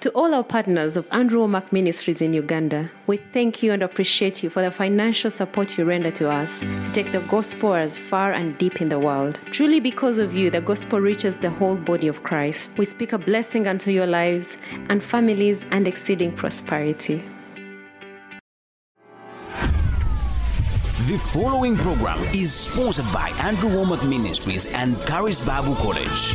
To 0.00 0.08
all 0.12 0.32
our 0.32 0.42
partners 0.42 0.96
of 0.96 1.06
Andrew 1.12 1.40
Wommack 1.40 1.72
Ministries 1.72 2.22
in 2.22 2.32
Uganda, 2.32 2.88
we 3.06 3.18
thank 3.18 3.62
you 3.62 3.72
and 3.72 3.82
appreciate 3.82 4.42
you 4.42 4.48
for 4.48 4.62
the 4.62 4.70
financial 4.70 5.30
support 5.30 5.76
you 5.76 5.84
render 5.84 6.10
to 6.12 6.30
us 6.30 6.60
to 6.60 6.90
take 6.94 7.12
the 7.12 7.20
gospel 7.28 7.74
as 7.74 7.98
far 7.98 8.32
and 8.32 8.56
deep 8.56 8.80
in 8.80 8.88
the 8.88 8.98
world. 8.98 9.38
Truly, 9.50 9.78
because 9.78 10.18
of 10.18 10.32
you, 10.32 10.48
the 10.48 10.62
gospel 10.62 11.02
reaches 11.02 11.36
the 11.36 11.50
whole 11.50 11.76
body 11.76 12.08
of 12.08 12.22
Christ. 12.22 12.72
We 12.78 12.86
speak 12.86 13.12
a 13.12 13.18
blessing 13.18 13.68
unto 13.68 13.90
your 13.90 14.06
lives 14.06 14.56
and 14.88 15.04
families 15.04 15.66
and 15.70 15.86
exceeding 15.86 16.32
prosperity. 16.32 17.22
The 21.10 21.18
following 21.18 21.76
program 21.76 22.20
is 22.34 22.54
sponsored 22.54 23.12
by 23.12 23.30
Andrew 23.40 23.68
Wommack 23.68 24.08
Ministries 24.08 24.64
and 24.64 24.96
Charis 25.06 25.40
Bible 25.40 25.74
College. 25.74 26.34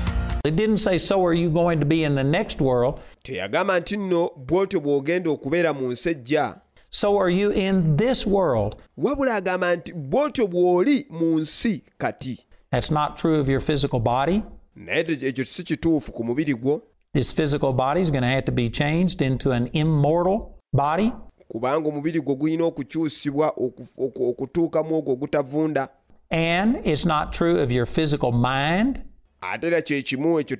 It 0.43 0.55
didn't 0.55 0.77
say, 0.79 0.97
So 0.97 1.23
are 1.25 1.33
you 1.33 1.49
going 1.51 1.79
to 1.79 1.85
be 1.85 2.03
in 2.03 2.15
the 2.15 2.23
next 2.23 2.61
world? 2.61 2.99
teyagamba 3.23 3.79
nti 3.79 3.97
nno 3.97 4.29
bw'otyo 4.45 4.79
bw'ogenda 4.79 5.29
okubeera 5.31 5.73
mu 5.73 5.91
nsi 5.91 6.09
ejja 6.09 6.55
So 6.89 7.17
are 7.19 7.29
you 7.29 7.51
in 7.51 7.97
this 7.97 8.27
world? 8.27 8.75
wabula 8.97 9.35
agamba 9.35 9.75
nti 9.75 9.93
bw'otyo 9.93 10.47
bw'oli 10.47 11.05
mu 11.09 11.39
nsi 11.39 11.83
kati 11.97 12.39
That's 12.71 12.91
not 12.91 13.17
true 13.17 13.39
of 13.39 13.49
your 13.49 13.59
physical 13.61 13.99
body. 13.99 14.43
naye 14.75 15.05
ekyo 15.27 15.45
si 15.45 15.63
kituufu 15.63 16.11
ku 16.11 16.23
mubiri 16.23 16.53
gwo 16.55 16.81
This 17.13 17.33
physical 17.33 17.73
body 17.73 18.01
is 18.01 18.09
going 18.11 18.21
to 18.23 18.27
have 18.29 18.45
to 18.45 18.51
be 18.51 18.69
changed 18.69 19.21
into 19.21 19.51
an 19.51 19.69
immortal 19.73 20.59
body. 20.73 21.11
kubanga 21.47 21.89
omubiri 21.89 22.21
gwo 22.21 22.35
gulina 22.35 22.65
okukyusibwa 22.65 23.47
oku- 23.57 23.87
oku- 23.97 24.29
okutuukamu 24.29 24.95
ogwo 24.97 25.13
ogutavunda 25.13 25.89
And 26.31 26.77
it's 26.87 27.05
not 27.05 27.33
true 27.33 27.59
of 27.63 27.71
your 27.71 27.85
physical 27.85 28.31
mind. 28.31 29.01
Ate 29.41 29.67
era 29.67 29.81
kye 29.81 30.01
kimu 30.01 30.39
ekyo 30.39 30.57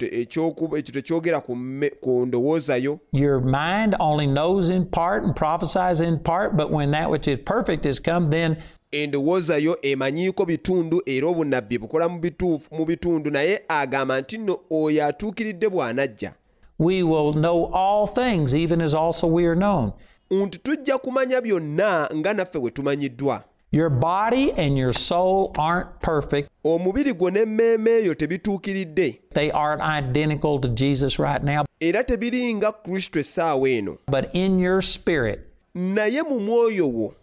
tekyogera 0.81 1.39
ku 1.41 1.55
mme- 1.55 1.89
ku 2.01 2.25
ndowooza 2.25 2.77
yo 2.77 2.99
Your 3.13 3.41
mind 3.41 3.95
only 3.99 4.27
knows 4.27 4.69
in 4.69 4.85
part 4.85 5.23
and 5.23 5.35
prophesies 5.35 6.01
in 6.01 6.19
part, 6.19 6.55
but 6.57 6.71
when 6.71 6.91
that 6.91 7.09
which 7.09 7.27
is 7.27 7.39
perfect 7.45 7.85
has 7.85 7.99
come, 8.01 8.29
then 8.29 8.55
endowooza 8.91 9.57
yo 9.57 9.77
emanyiiko 9.81 10.45
bitundu 10.45 11.01
era 11.05 11.27
obunnabbi 11.27 11.77
bukola 11.77 12.09
mu 12.09 12.85
bitundu 12.85 13.31
naye 13.31 13.61
agamba 13.67 14.21
nti 14.21 14.37
nno 14.37 14.59
oyo 14.71 15.05
atuukiridde 15.07 15.67
bw'anajja. 15.69 16.33
we 16.79 17.03
will 17.03 17.31
know 17.33 17.69
all 17.73 18.07
things, 18.07 18.55
even 18.55 18.81
as 18.81 18.93
also 18.95 19.27
we 19.27 19.45
are 19.45 19.55
known. 19.55 19.91
nti 20.31 20.57
tujja 20.59 20.97
kumanya 20.97 21.41
byonna 21.41 22.09
nga 22.15 22.33
naffe 22.33 22.59
bwe 22.59 22.71
tumanyiddwa 22.71 23.43
Your 23.73 23.89
body 23.89 24.51
and 24.51 24.77
your 24.77 24.91
soul 24.91 25.55
aren't 25.57 26.01
perfect. 26.01 26.49
omubiri 26.63 27.13
gwo 27.13 27.29
n'emmeeme 27.29 27.91
eyo 27.91 28.13
tebituukiridde 28.15 29.19
They 29.33 29.51
aren't 29.51 29.81
identical 29.81 30.59
to 30.59 30.67
Jesus 30.69 31.19
right 31.19 31.43
now, 31.43 31.63
era 31.79 32.03
tebiri 32.03 32.53
nga 32.55 32.71
kristo 32.71 33.19
essaawa 33.19 33.69
eno 33.69 33.97
but 34.07 34.29
in 34.35 34.59
your 34.59 34.81
spirit, 34.81 35.39
naye 35.75 36.21
mu 36.23 36.39
mwoyo 36.39 36.87
wo 36.93 37.13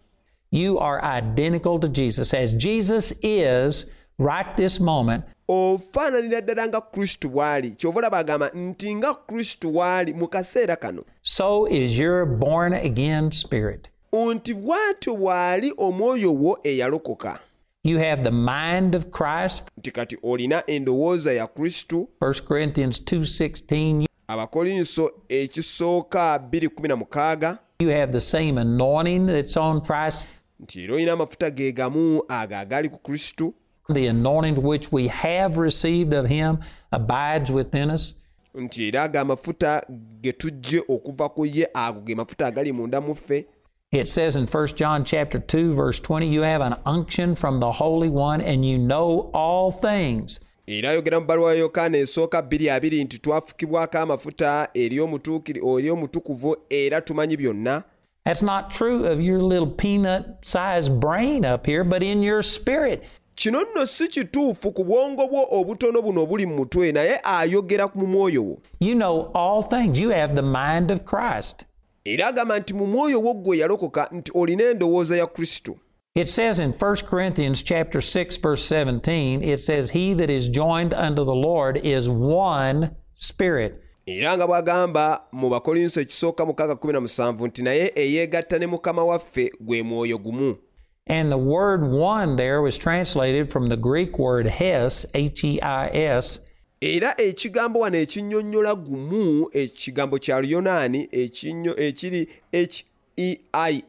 you 0.50 0.78
are 0.78 1.04
identical 1.04 1.78
to 1.78 1.88
Jesus. 1.88 2.32
As 2.32 2.54
Jesus 2.54 3.12
is 3.22 3.84
right 4.18 4.56
this 4.56 4.80
moment, 4.80 5.24
ofaananira 5.48 6.40
ddala 6.40 6.68
nga 6.68 6.80
kristo 6.80 7.28
bw'ali 7.28 7.70
kyova 7.70 7.98
olaba 7.98 8.18
agamba 8.18 8.50
nti 8.54 8.94
nga 8.94 9.14
kristo 9.14 9.68
bw'ali 9.70 10.14
mu 10.14 10.28
kaseera 10.28 10.76
kano 10.76 11.04
so 11.22 11.66
is 11.66 11.98
your 11.98 12.24
born 12.26 12.72
again 12.72 13.30
spirit. 13.32 13.88
Nti 14.12 14.54
bw'atyo 14.54 15.16
bw'ali 15.16 15.72
omwoyo 15.76 16.34
wo 16.34 16.58
eyalokoka. 16.64 17.40
You 17.84 17.98
have 17.98 18.24
the 18.24 18.30
mind 18.30 18.94
of 18.94 19.10
Christ, 19.10 19.68
nti 19.78 19.90
kati 19.90 20.18
olina 20.22 20.62
endowooza 20.66 21.32
ya 21.32 21.46
kristo. 21.46 22.08
1 22.20 22.42
Corinthians 22.42 23.00
2:16. 23.00 24.06
abakolinso 24.28 25.10
ekisooka 25.28 26.36
216 26.50 27.56
You 27.80 27.90
have 27.90 28.12
the 28.12 28.20
same 28.20 28.60
anointing 28.60 29.26
that's 29.26 29.56
on 29.56 29.80
Christ, 29.80 30.28
nti 30.60 30.82
era 30.82 30.94
olina 30.94 31.12
amafuta 31.12 31.50
ge 31.50 31.72
gamu 31.72 32.22
ago 32.28 32.56
agali 32.56 32.88
ku 32.88 32.98
kristo. 32.98 33.54
The 33.94 34.08
anointing 34.08 34.62
which 34.62 34.92
we 34.92 35.08
have 35.08 35.60
received 35.60 36.12
of 36.14 36.26
him 36.26 36.58
abides 36.92 37.50
within 37.50 37.90
us. 37.90 38.14
nti 38.54 38.88
era 38.88 39.02
ago 39.02 39.20
amafuta 39.20 39.82
ge 40.20 40.32
tujje 40.32 40.82
okuva 40.88 41.28
ku 41.28 41.46
ye 41.46 41.68
ago 41.74 42.00
ge 42.00 42.14
mafuta 42.14 42.46
agali 42.46 42.72
munda 42.72 43.00
mu 43.00 43.14
ffe 43.14 43.46
It 43.90 44.06
says 44.06 44.36
in 44.36 44.46
1 44.46 44.66
John 44.76 45.02
chapter 45.02 45.38
2 45.38 45.74
verse 45.74 45.98
20, 45.98 46.28
you 46.28 46.42
have 46.42 46.60
an 46.60 46.76
unction 46.84 47.34
from 47.34 47.58
the 47.58 47.72
Holy 47.72 48.10
One 48.10 48.42
and 48.42 48.62
you 48.62 48.76
know 48.76 49.30
all 49.32 49.72
things. 49.72 50.40
era 50.66 50.90
ayogera 50.90 51.20
mu 51.20 51.26
bbaluwa 51.26 51.54
yokaana 51.54 51.98
esooka 51.98 52.40
22 52.40 53.04
nti 53.04 53.18
twafukibwako 53.18 53.98
amafuta 53.98 54.68
eri 54.74 55.00
omutukuvu 55.90 56.56
era 56.70 57.00
tumanyi 57.00 57.36
byonna 57.36 57.82
That's 58.24 58.42
not 58.42 58.70
true 58.70 59.06
of 59.06 59.20
your 59.20 59.42
little 59.42 59.70
peanut 59.70 60.24
sized 60.42 61.00
brain 61.00 61.46
up 61.46 61.66
here, 61.66 61.84
but 61.84 62.02
in 62.02 62.22
your 62.22 62.42
spirit. 62.42 63.02
kino 63.34 63.62
nno 63.62 63.86
si 63.86 64.08
kituufu 64.08 64.72
ku 64.72 64.84
bwongo 64.84 65.28
bwo 65.28 65.46
obutono 65.50 66.02
buno 66.02 66.22
obuli 66.22 66.46
mu 66.46 66.56
mutwe 66.56 66.92
naye 66.92 67.20
ayogera 67.24 67.88
mu 67.94 68.06
mwoyo 68.06 68.42
wo 68.44 68.58
You 68.80 68.94
know 68.94 69.30
all 69.34 69.62
things. 69.62 69.98
You 70.00 70.10
have 70.10 70.34
the 70.34 70.42
mind 70.42 70.90
of 70.90 71.04
Christ. 71.04 71.64
Era 72.04 72.26
agamba 72.26 72.58
nti 72.58 72.74
mu 72.74 72.86
mwoyo 72.86 73.20
wo 73.22 73.34
gwe 73.34 73.58
yalokoka 73.58 74.08
nti 74.12 74.32
olina 74.34 74.64
endowooza 74.64 75.16
ya 75.16 75.26
kristo 75.26 75.76
It 76.14 76.28
says 76.28 76.58
in 76.58 76.72
1 76.72 76.96
Corinthians 77.06 77.62
chapter 77.62 78.00
6 78.00 78.38
verse 78.42 78.64
17, 78.64 79.42
it 79.42 79.60
says 79.60 79.90
he 79.90 80.14
that 80.14 80.30
is 80.30 80.48
joined 80.48 80.92
unto 80.94 81.24
the 81.24 81.34
Lord 81.34 81.76
is 81.76 82.08
one 82.08 82.90
spirit. 83.14 83.74
era 84.06 84.36
nga 84.36 84.46
bw'agamba 84.46 85.20
mu 85.32 85.50
bakolinso 85.50 86.00
ekisooka 86.00 86.44
617 86.44 87.46
nti 87.46 87.62
naye 87.62 87.92
eyeegatta 87.94 88.58
ne 88.58 88.66
mukama 88.66 89.04
waffe 89.04 89.50
gwe 89.60 89.82
mwoyo 89.82 90.18
gumu 90.18 90.56
And 91.10 91.32
the 91.32 91.38
word 91.38 91.82
one 91.84 92.36
there 92.36 92.60
was 92.62 92.78
translated 92.78 93.50
from 93.52 93.68
the 93.68 93.76
Greek 93.76 94.18
word 94.18 94.46
heis, 94.46 95.06
H 95.14 95.44
E 95.44 95.60
I 95.62 95.88
S, 95.88 96.40
era 96.80 97.14
ekigambo 97.20 97.80
wano 97.80 97.96
ekinnyonnyola 97.96 98.74
gumu 98.74 99.50
ekigambo 99.52 100.18
kya 100.18 100.40
luyonaani 100.40 101.08
ekiri 101.12 102.28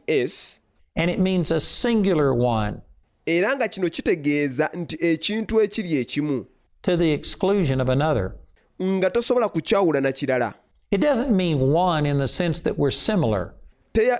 heis 0.06 0.60
and 0.96 1.10
it 1.10 1.18
means 1.18 1.50
a 1.52 1.60
singular 1.60 2.32
one 2.32 2.76
era 3.26 3.56
nga 3.56 3.68
kino 3.68 3.88
kitegeeza 3.88 4.70
nti 4.74 4.96
ekintu 5.00 5.60
ekiri 5.60 5.96
ekimu 5.96 6.46
to 6.82 6.96
the 6.96 7.12
exclusion 7.12 7.80
of 7.80 7.88
another. 7.88 8.32
nga 8.82 9.10
tosobola 9.10 9.48
kukyawula 9.48 10.00
na 10.00 10.12
kirala 10.12 10.54
It 10.90 11.00
doesn't 11.00 11.30
mean 11.30 11.60
one 11.72 12.04
in 12.04 12.18
the 12.18 12.26
sense 12.26 12.60
that 12.62 12.76
we're 12.76 12.90
similar. 12.90 13.54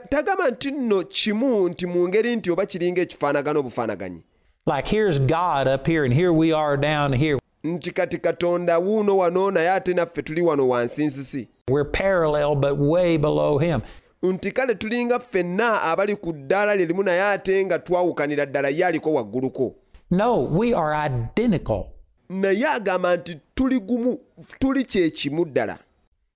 Tagamba 0.08 0.50
nti 0.50 0.70
nno 0.70 1.04
kimu 1.04 1.68
nti 1.68 1.86
mu 1.86 2.08
ngeri 2.08 2.36
nti 2.36 2.50
oba 2.50 2.66
kiringa 2.66 3.02
ekifaanagano 3.02 3.60
obufaanaganyi 3.60 4.22
Like 4.66 4.86
here's 4.86 5.18
God 5.18 5.66
up 5.66 5.86
here 5.86 6.04
and 6.04 6.14
here 6.14 6.32
we 6.32 6.52
are 6.52 6.76
down 6.76 7.12
here. 7.12 7.39
Nti 7.64 7.90
kati 7.90 8.18
katonda 8.18 8.78
wuuno 8.78 9.16
wano 9.16 9.50
naye 9.50 9.70
ate 9.70 9.94
naffe 9.94 10.22
tuli 10.22 10.40
wano 10.42 10.68
wansi 10.68 11.06
nsisi 11.06 11.48
We're 11.70 11.90
parallel 11.90 12.54
but 12.54 12.78
way 12.78 13.18
below 13.18 13.58
him. 13.58 13.80
nti 14.22 14.52
kale 14.52 14.74
tulinga 14.74 15.18
ffenna 15.18 15.82
abali 15.82 16.16
ku 16.16 16.32
ddaala 16.32 16.74
lye 16.74 16.86
limu 16.86 17.02
naye 17.02 17.22
ate 17.22 17.64
nga 17.64 17.78
twawukanira 17.78 18.46
ddala 18.46 18.68
ye 18.68 18.84
aliko 18.86 19.12
wagguluko 19.14 19.74
No, 20.10 20.40
we 20.58 20.74
are 20.74 20.94
identical. 21.06 21.84
naye 22.28 22.66
agamba 22.66 23.16
nti 23.16 23.38
tuli 23.54 23.80
gumu 23.80 24.18
tuli 24.58 24.84
kyekimu 24.84 25.44
ddala 25.44 25.78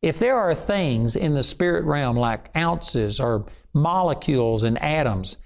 If 0.03 0.19
there 0.19 0.37
are 0.37 0.55
things 0.55 1.17
in 1.17 1.35
the 1.35 1.43
spirit 1.43 1.85
realm 1.85 2.17
like 2.19 2.50
ounces 2.55 3.21
or 3.21 3.44
molecules 3.75 4.62
and 4.65 4.79
atoms, 4.82 5.38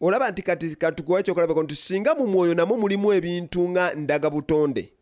olaba 0.00 0.30
nti 0.30 0.42
kati 0.42 0.76
katukuwa 0.76 1.20
ekyokulabako 1.20 1.62
nti 1.62 1.74
singa 1.74 2.14
mu 2.14 2.26
mwoyo 2.26 2.54
namwo 2.54 2.76
mulimu 2.76 3.12
ebintu 3.12 3.68
nga 3.68 3.94
ndagabutonde 3.94 4.92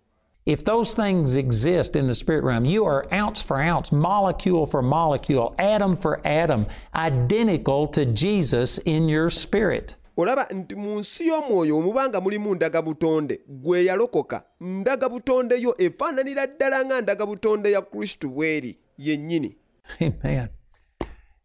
if 0.50 0.64
those 0.64 0.94
things 0.94 1.36
exist 1.36 1.94
in 1.94 2.06
the 2.08 2.14
spirit 2.14 2.42
realm, 2.42 2.64
you 2.64 2.84
are 2.84 3.06
ounce 3.12 3.40
for 3.40 3.60
ounce, 3.60 3.92
molecule 3.92 4.66
for 4.66 4.82
molecule, 4.82 5.54
atom 5.58 5.96
for 5.96 6.20
atom, 6.26 6.66
identical 6.94 7.86
to 7.86 8.04
Jesus 8.04 8.78
in 8.78 9.08
your 9.08 9.30
spirit. 9.30 9.96
olaba 10.16 10.46
nti 10.50 10.74
mu 10.74 10.98
nsi 10.98 11.26
y'omwoyo 11.26 11.78
omubanga 11.78 12.20
mulimu 12.20 12.54
ndagabutonde 12.54 13.40
gwe 13.48 13.84
yalokoka 13.84 14.42
ndagabutonde 14.60 15.60
yo 15.62 15.74
efaananira 15.78 16.46
ddala 16.46 16.84
nga 16.84 17.00
ndagabutonde 17.00 17.72
ya 17.72 17.82
kristo 17.82 18.28
bw'eri 18.28 18.78
yennyini 18.98 19.56
Amen. 20.00 20.48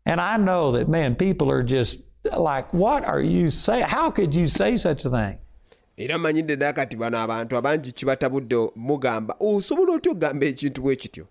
And 0.05 0.21
I 0.21 0.37
know 0.37 0.71
that, 0.71 0.87
man, 0.89 1.15
people 1.15 1.49
are 1.51 1.63
just 1.63 1.99
like, 2.37 2.73
what 2.73 3.03
are 3.05 3.21
you 3.21 3.49
saying? 3.49 3.85
How 3.85 4.11
could 4.11 4.35
you 4.35 4.47
say 4.47 4.77
such 4.77 5.05
a 5.05 5.09
thing? 5.09 5.37
Era 5.97 6.17
ddala 6.17 6.73
kati 6.73 6.95
bano 6.95 7.17
abantu 7.17 7.57
abangi 7.57 7.91
kibatabudde 7.91 8.69
mugamba 8.75 9.35
osobola 9.39 9.93
otya 9.93 10.11
okugamba 10.11 10.45
ekintu 10.45 10.81
bwe 10.81 10.95
kityo 10.95 11.25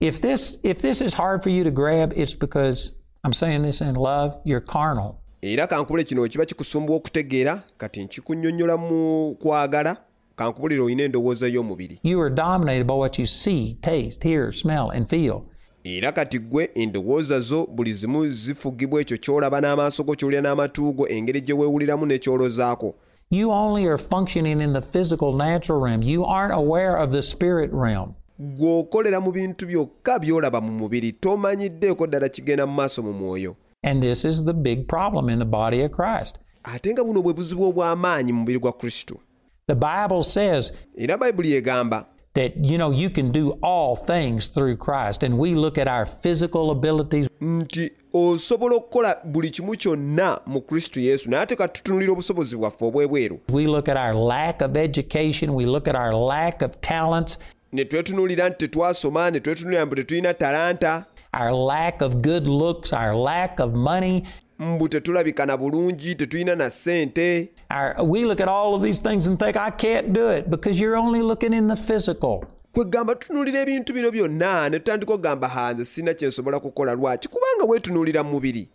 If 0.00 0.20
this 0.20 0.58
if 0.62 0.78
this 0.78 1.00
is 1.00 1.14
hard 1.14 1.42
for 1.42 1.50
you 1.52 1.62
to 1.64 1.70
grab, 1.70 2.12
it's 2.16 2.34
because 2.34 2.92
I'm 3.24 3.32
saying 3.32 3.62
this 3.62 3.80
in 3.80 3.94
love, 3.94 4.34
you're 4.44 4.64
carnal. 4.64 5.14
era 5.42 5.66
kankubule 5.66 6.04
kino 6.04 6.28
kiba 6.28 6.44
kikusumbuwa 6.44 6.96
okutegeera 6.98 7.62
kati 7.78 8.04
nkikunnyonnyola 8.04 8.76
mu 8.76 9.34
kwagala 9.34 9.96
kankubulire 10.36 10.82
olina 10.82 11.02
endowooza 11.02 11.48
y'omubiri 11.48 11.98
You 12.02 12.20
are 12.20 12.34
dominated 12.34 12.86
by 12.86 12.94
what 12.94 13.18
you 13.18 13.26
see, 13.26 13.74
taste, 13.80 14.28
hear, 14.28 14.52
smell, 14.52 14.90
and 14.90 15.08
feel. 15.08 15.42
era 15.84 16.12
kati 16.12 16.38
ggwe 16.38 16.70
endowooza 16.74 17.40
zo 17.40 17.66
buli 17.66 17.92
zimu 17.92 18.28
zifugibwa 18.30 19.00
ekyo 19.00 19.16
ky'olaba 19.18 19.60
n'amaaso 19.60 20.04
go 20.04 20.14
ky'olira 20.14 20.42
n'amatu 20.42 20.92
go 20.92 21.08
engeri 21.08 21.40
gye 21.40 21.54
weewuliramu 21.54 22.06
n'ekyolozaako 22.06 22.94
You 23.32 23.50
only 23.50 23.86
are 23.86 23.96
functioning 23.96 24.60
in 24.60 24.74
the 24.74 24.82
physical, 24.82 25.32
natural 25.32 25.80
realm. 25.80 26.02
You 26.02 26.22
aren't 26.26 26.52
aware 26.52 26.96
of 26.98 27.12
the 27.12 27.22
spirit 27.22 27.70
realm. 27.72 28.14
gw'okolera 28.38 29.20
mu 29.20 29.32
bintu 29.32 29.66
byokka 29.66 30.18
by'olaba 30.18 30.60
mu 30.60 30.72
mubiri 30.72 31.12
tomanyiddeeko 31.12 32.06
ddala 32.06 32.28
kigenda 32.28 32.66
mu 32.66 32.72
maaso 32.74 33.02
mu 33.02 33.12
mwoyo 33.12 33.56
And 33.84 34.02
this 34.02 34.24
is 34.24 34.44
the 34.44 34.54
big 34.54 34.86
problem 34.88 35.28
in 35.28 35.38
the 35.38 35.44
body 35.44 35.80
of 35.82 35.92
Christ. 35.92 36.38
ate 36.64 36.92
nga 36.92 37.04
buno 37.04 37.22
bwe 37.22 37.32
buzibu 37.34 37.64
obw'amaanyi 37.72 38.32
mu 38.32 38.38
mubiri 38.40 38.58
gwa 38.58 38.72
kristo 38.72 39.16
The 39.66 39.74
Bible 39.74 40.22
says 40.22 40.72
era 40.96 41.16
bayibuli 41.18 41.54
egamba 41.54 42.06
that 42.34 42.52
you 42.56 42.78
know 42.78 42.90
you 42.90 43.10
can 43.10 43.30
do 43.30 43.58
all 43.62 43.96
things 43.96 44.48
through 44.48 44.76
Christ. 44.76 45.22
And 45.22 45.38
we 45.38 45.54
look 45.54 45.78
at 45.78 45.88
our 45.88 46.06
physical 46.06 46.70
abilities. 46.70 47.28
Nti 47.40 47.90
osobola 48.12 48.76
okukola 48.76 49.20
buli 49.24 49.50
kimu 49.50 49.76
kyonna 49.76 50.40
mu 50.46 50.60
kristo 50.60 51.00
yesu 51.00 51.30
naye 51.30 51.42
ate 51.42 51.56
katutunulira 51.56 52.12
obusobozi 52.12 52.56
bwaffe 52.56 52.84
obwebweru. 52.84 53.40
We 53.52 53.66
look 53.66 53.88
at 53.88 53.96
our 53.96 54.14
lack 54.14 54.62
of 54.62 54.76
education. 54.76 55.54
We 55.54 55.66
look 55.66 55.88
at 55.88 55.96
our 55.96 56.14
lack 56.14 56.62
of 56.62 56.80
talents. 56.80 57.38
Ne 57.72 57.84
twetunuulira 57.84 58.48
nti 58.48 58.56
tetwasoma 58.58 59.30
ne 59.30 59.40
twetunuulira 59.40 59.86
mbu 59.86 59.96
tetulina 59.96 60.34
talanta. 60.34 61.04
Our 61.34 61.52
lack 61.52 62.02
of 62.02 62.14
good 62.14 62.46
looks 62.46 62.92
our 62.92 63.14
lack 63.14 63.60
of 63.60 63.72
money 63.74 64.24
mbu 64.62 64.88
tetulabikana 64.88 65.56
bulungi 65.56 66.14
tetulina 66.14 66.54
na 66.54 66.70
ssente 66.70 67.48
we 68.04 68.24
look 68.24 68.40
at 68.40 68.48
all 68.48 68.74
of 68.74 68.82
these 68.82 69.02
things 69.02 69.26
and 69.26 69.38
think 69.38 69.56
I 69.56 69.70
can't 69.70 70.12
do 70.12 70.28
it 70.28 70.50
because 70.50 70.80
you're 70.80 70.96
only 70.96 71.22
looking 71.22 71.54
in 71.54 71.68
the 71.68 71.76
physical. 71.76 72.44
Kwegamba 72.72 73.14
tutunuulira 73.14 73.60
ebintu 73.60 73.92
bino 73.92 74.10
byonna 74.10 74.68
ne 74.68 74.78
tutandika 74.78 75.12
okugamba 75.12 75.48
hanze 75.48 75.84
sirina 75.84 76.14
kye 76.14 76.28
nsobola 76.28 76.60
kukola 76.60 76.94
lwaki? 76.94 77.28
Kubanga 77.28 77.72
weetunuulira 77.72 78.22
mu 78.22 78.30
mubiri. 78.30 78.68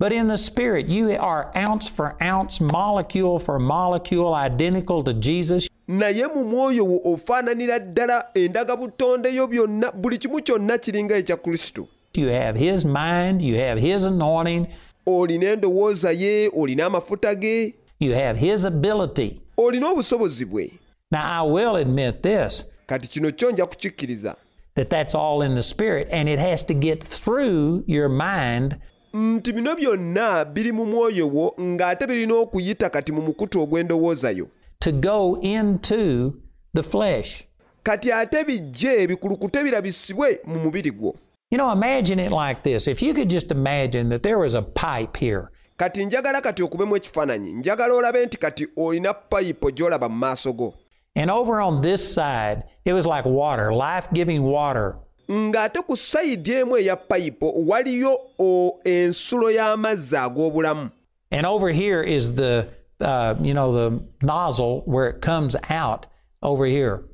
But 0.00 0.12
in 0.12 0.28
the 0.28 0.38
spirit 0.38 0.88
you 0.88 1.10
are 1.20 1.50
ounce 1.54 1.88
for 1.88 2.16
ounce 2.22 2.60
molecule 2.60 3.38
for 3.38 3.58
molecule 3.58 4.34
identical 4.34 5.04
to 5.04 5.12
Jesus. 5.12 5.68
Naye 5.88 6.26
mu 6.26 6.44
mwoyo 6.44 6.84
wo 6.84 7.00
ofaananira 7.14 7.78
ddala 7.78 8.26
endagabutondeyo 8.34 9.46
byonna 9.46 9.92
buli 9.92 10.18
kimu 10.18 10.42
kyonna 10.42 10.78
kiringa 10.78 11.16
ekya 11.16 11.36
kristo. 11.36 11.88
You 12.16 12.28
have 12.28 12.58
his 12.58 12.84
mind 12.84 13.42
you 13.42 13.56
have 13.56 13.80
his 13.80 14.04
anointing 14.04 14.66
olina 15.06 15.50
endowooza 15.50 16.12
ye 16.12 16.50
olina 16.56 16.86
amafuta 16.86 17.34
ge. 17.34 17.74
You 18.00 18.12
have 18.12 18.38
his 18.38 18.64
ability. 18.64 19.40
Olina 19.56 19.88
obusobozi 19.88 20.44
bwe. 20.44 20.70
Now 21.10 21.44
I 21.46 21.50
will 21.50 21.76
admit 21.76 22.22
this 22.22 22.66
kati 22.86 23.08
kino 23.08 23.30
kyo 23.30 23.50
nja 23.50 23.66
kukikkiriza. 23.66 24.36
that 24.74 24.90
that's 24.90 25.14
all 25.14 25.42
in 25.42 25.54
the 25.54 25.62
spirit 25.62 26.08
and 26.10 26.28
it 26.28 26.38
has 26.38 26.64
to 26.64 26.74
get 26.74 27.02
through 27.02 27.84
your 27.86 28.08
mind. 28.08 28.76
Nti 29.12 29.52
bino 29.52 29.76
byonna 29.76 30.44
biri 30.44 30.72
mu 30.72 30.86
mwoyo 30.86 31.28
wo 31.28 31.54
ng'ate 31.60 32.06
birina 32.06 32.34
okuyita 32.34 32.90
kati 32.90 33.12
mu 33.12 33.22
mukutu 33.22 33.60
ogw'endowooza 33.60 34.30
yo. 34.36 34.48
To 34.80 34.92
go 34.92 35.38
into 35.42 36.32
the 36.74 36.82
flesh. 36.82 37.44
kati 37.82 38.12
ate 38.12 38.44
bijje 38.44 39.06
bikulukute 39.06 39.62
birabisibwe 39.62 40.40
mu 40.44 40.58
mubiri 40.58 40.90
gwo 40.90 41.16
You 41.54 41.58
know, 41.58 41.70
imagine 41.70 42.18
it 42.18 42.32
like 42.32 42.64
this. 42.64 42.88
If 42.88 43.00
you 43.00 43.14
could 43.14 43.30
just 43.30 43.52
imagine 43.52 44.08
that 44.08 44.24
there 44.24 44.40
was 44.40 44.54
a 44.54 44.62
pipe 44.62 45.16
here, 45.16 45.50
kati 45.78 46.04
njagala 46.06 46.40
kati 46.40 46.62
okubemu 46.62 46.96
ekifaananyi 46.96 47.52
njagala 47.52 47.94
olabe 47.94 48.26
nti 48.26 48.36
kati 48.38 48.68
olina 48.76 49.14
payipo 49.14 49.70
gy'olaba 49.70 50.08
mu 50.08 50.16
maaso 50.16 50.52
go 50.52 50.74
and 51.16 51.30
over 51.30 51.60
on 51.60 51.80
this 51.80 52.14
side, 52.14 52.64
it 52.84 52.92
was 52.92 53.06
like 53.06 53.24
water, 53.24 53.72
life 53.72 54.08
giving 54.12 54.38
water. 54.42 54.96
ng'ate 55.30 55.82
ku 55.86 55.96
sayidi 55.96 56.52
emu 56.52 56.76
eya 56.76 56.96
payipo 56.96 57.52
waliyo 57.66 58.18
o- 58.38 58.80
ensulo 58.84 59.50
y'amazzi 59.50 60.16
ag'obulamu 60.16 60.90
And 61.30 61.46
over 61.46 61.68
here 61.70 62.02
is 62.02 62.34
the, 62.34 62.66
uh, 63.00 63.34
you 63.40 63.54
know, 63.54 63.72
the 63.72 64.00
nozzle 64.22 64.82
where 64.86 65.08
it 65.08 65.20
comes 65.20 65.54
out 65.70 66.06
over 66.42 66.66
here. 66.66 67.04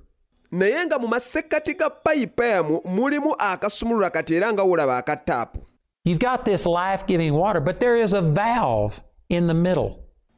Naye 0.52 0.86
nga 0.86 0.98
mu 0.98 1.08
masekkati 1.08 1.74
ga 1.74 1.90
payipo 1.90 2.44
emu 2.44 2.80
mulimu 2.84 3.34
akasumulula 3.38 4.10
kati 4.10 4.34
era 4.34 4.52
nga 4.52 4.62
wolaba 4.62 4.96
aka 4.98 5.16
taapu 5.16 5.58
You've 6.04 6.18
got 6.18 6.44
this 6.46 6.64
life 6.64 7.04
giving 7.06 7.34
water, 7.34 7.60
but 7.60 7.78
there 7.78 7.94
is 8.02 8.14
a 8.14 8.22
valve 8.22 9.02
in 9.28 9.46
the 9.46 9.54
middle. 9.54 9.90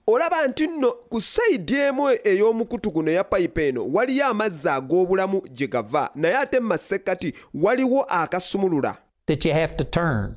olaba 0.06 0.46
nti 0.46 0.66
nno 0.66 0.92
ku 0.92 1.20
sayidi 1.20 1.74
emu 1.76 2.08
ey'omukutu 2.24 2.90
guno 2.90 3.10
eya 3.10 3.24
payipo 3.24 3.60
eno 3.60 3.86
waliyo 3.92 4.26
amazzi 4.26 4.68
ag'obulamu 4.68 5.40
gye 5.52 5.66
gava 5.66 6.10
naye 6.14 6.36
ate 6.36 6.60
mu 6.60 6.66
masekkati 6.66 7.32
waliwo 7.54 8.02
akasumulula 8.08 8.96
that 9.26 9.44
you 9.44 9.52
have 9.54 9.76
to 9.76 9.84
turn. 9.84 10.34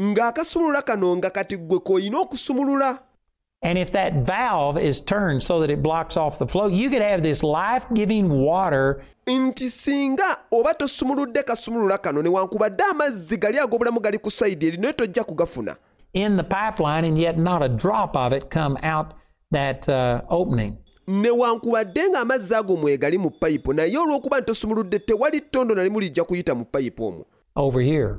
ng'akasumulula 0.00 0.82
kano 0.82 1.16
nga 1.16 1.30
kati 1.30 1.56
gwe 1.56 1.78
k'olina 1.78 2.18
okusumulula 2.18 2.98
And 3.64 3.78
if 3.78 3.92
that 3.92 4.12
valve 4.26 4.76
is 4.76 5.00
turned 5.00 5.42
so 5.42 5.58
that 5.60 5.70
it 5.70 5.82
blocks 5.82 6.18
off 6.18 6.38
the 6.38 6.46
flow, 6.46 6.66
you 6.66 6.90
could 6.90 7.00
have 7.00 7.22
this 7.22 7.42
life 7.42 7.86
giving 7.94 8.28
water 8.28 9.02
nti 9.26 9.70
singa 9.70 10.36
oba 10.52 10.74
tosumuludde 10.74 11.42
kasumulula 11.42 11.98
kano 11.98 12.22
newankubadde 12.22 12.84
amazzi 12.84 13.36
gali 13.36 13.58
ag'obulamu 13.58 14.00
gali 14.00 14.18
ku 14.18 14.30
sayidi 14.30 14.66
eri 14.66 14.76
naye 14.76 14.92
tojja 14.92 15.24
kugafuna 15.24 15.76
in 16.12 16.36
the 16.36 16.44
pipeline, 16.44 17.04
and 17.04 17.18
yet 17.18 17.38
not 17.38 17.62
a 17.62 17.68
drop 17.68 18.16
of 18.16 18.32
it 18.32 18.50
come 18.50 18.78
out 18.82 19.14
that 19.50 19.88
uh, 19.88 20.20
opening. 20.28 20.76
newankubadde 21.08 22.08
ng'amazzi 22.08 22.54
ago 22.54 22.76
mwegali 22.76 23.18
mu 23.18 23.30
payipo 23.30 23.72
naye 23.72 23.98
olw'okuba 23.98 24.38
nti 24.38 24.46
tosumuludde 24.46 24.98
tewali 24.98 25.40
ttondo 25.40 25.74
nalimu 25.74 26.00
lijja 26.00 26.24
kuyita 26.24 26.54
mu 26.54 26.64
payipo 26.64 27.06
omwo 27.06 27.26
over 27.56 27.82
here. 27.82 28.14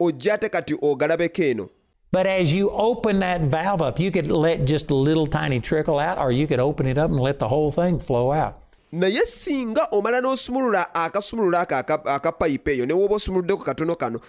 ojja 0.00 0.34
ate 0.34 0.48
kati 0.48 0.76
ogalabeko 0.82 1.42
eno 1.42 1.68
But 2.16 2.26
as 2.26 2.52
you 2.58 2.70
open 2.70 3.18
that 3.20 3.40
valve 3.54 3.82
up, 3.88 4.00
you 4.00 4.10
could 4.10 4.28
let 4.46 4.58
just 4.72 4.90
a 4.90 4.94
little 5.08 5.26
tiny 5.26 5.60
trickle 5.60 5.98
out, 6.08 6.16
or 6.18 6.32
you 6.32 6.46
could 6.50 6.60
open 6.60 6.86
it 6.92 6.96
up 6.96 7.10
and 7.10 7.20
let 7.20 7.38
the 7.38 7.48
whole 7.48 7.70
thing 7.80 7.98
flow 8.08 8.32
out. 8.32 8.54
naye 8.92 9.20
singa 9.26 9.88
omala 9.92 10.20
n'osumulula 10.20 10.94
akasumulula 10.94 11.60
ako 11.60 11.74
aka- 11.74 12.14
aka 12.14 12.32
eyo 12.72 12.86
ne 12.86 12.94
woba 12.94 13.14
osumuluddeko 13.16 13.64
katono 13.64 13.94
kano 13.96 14.20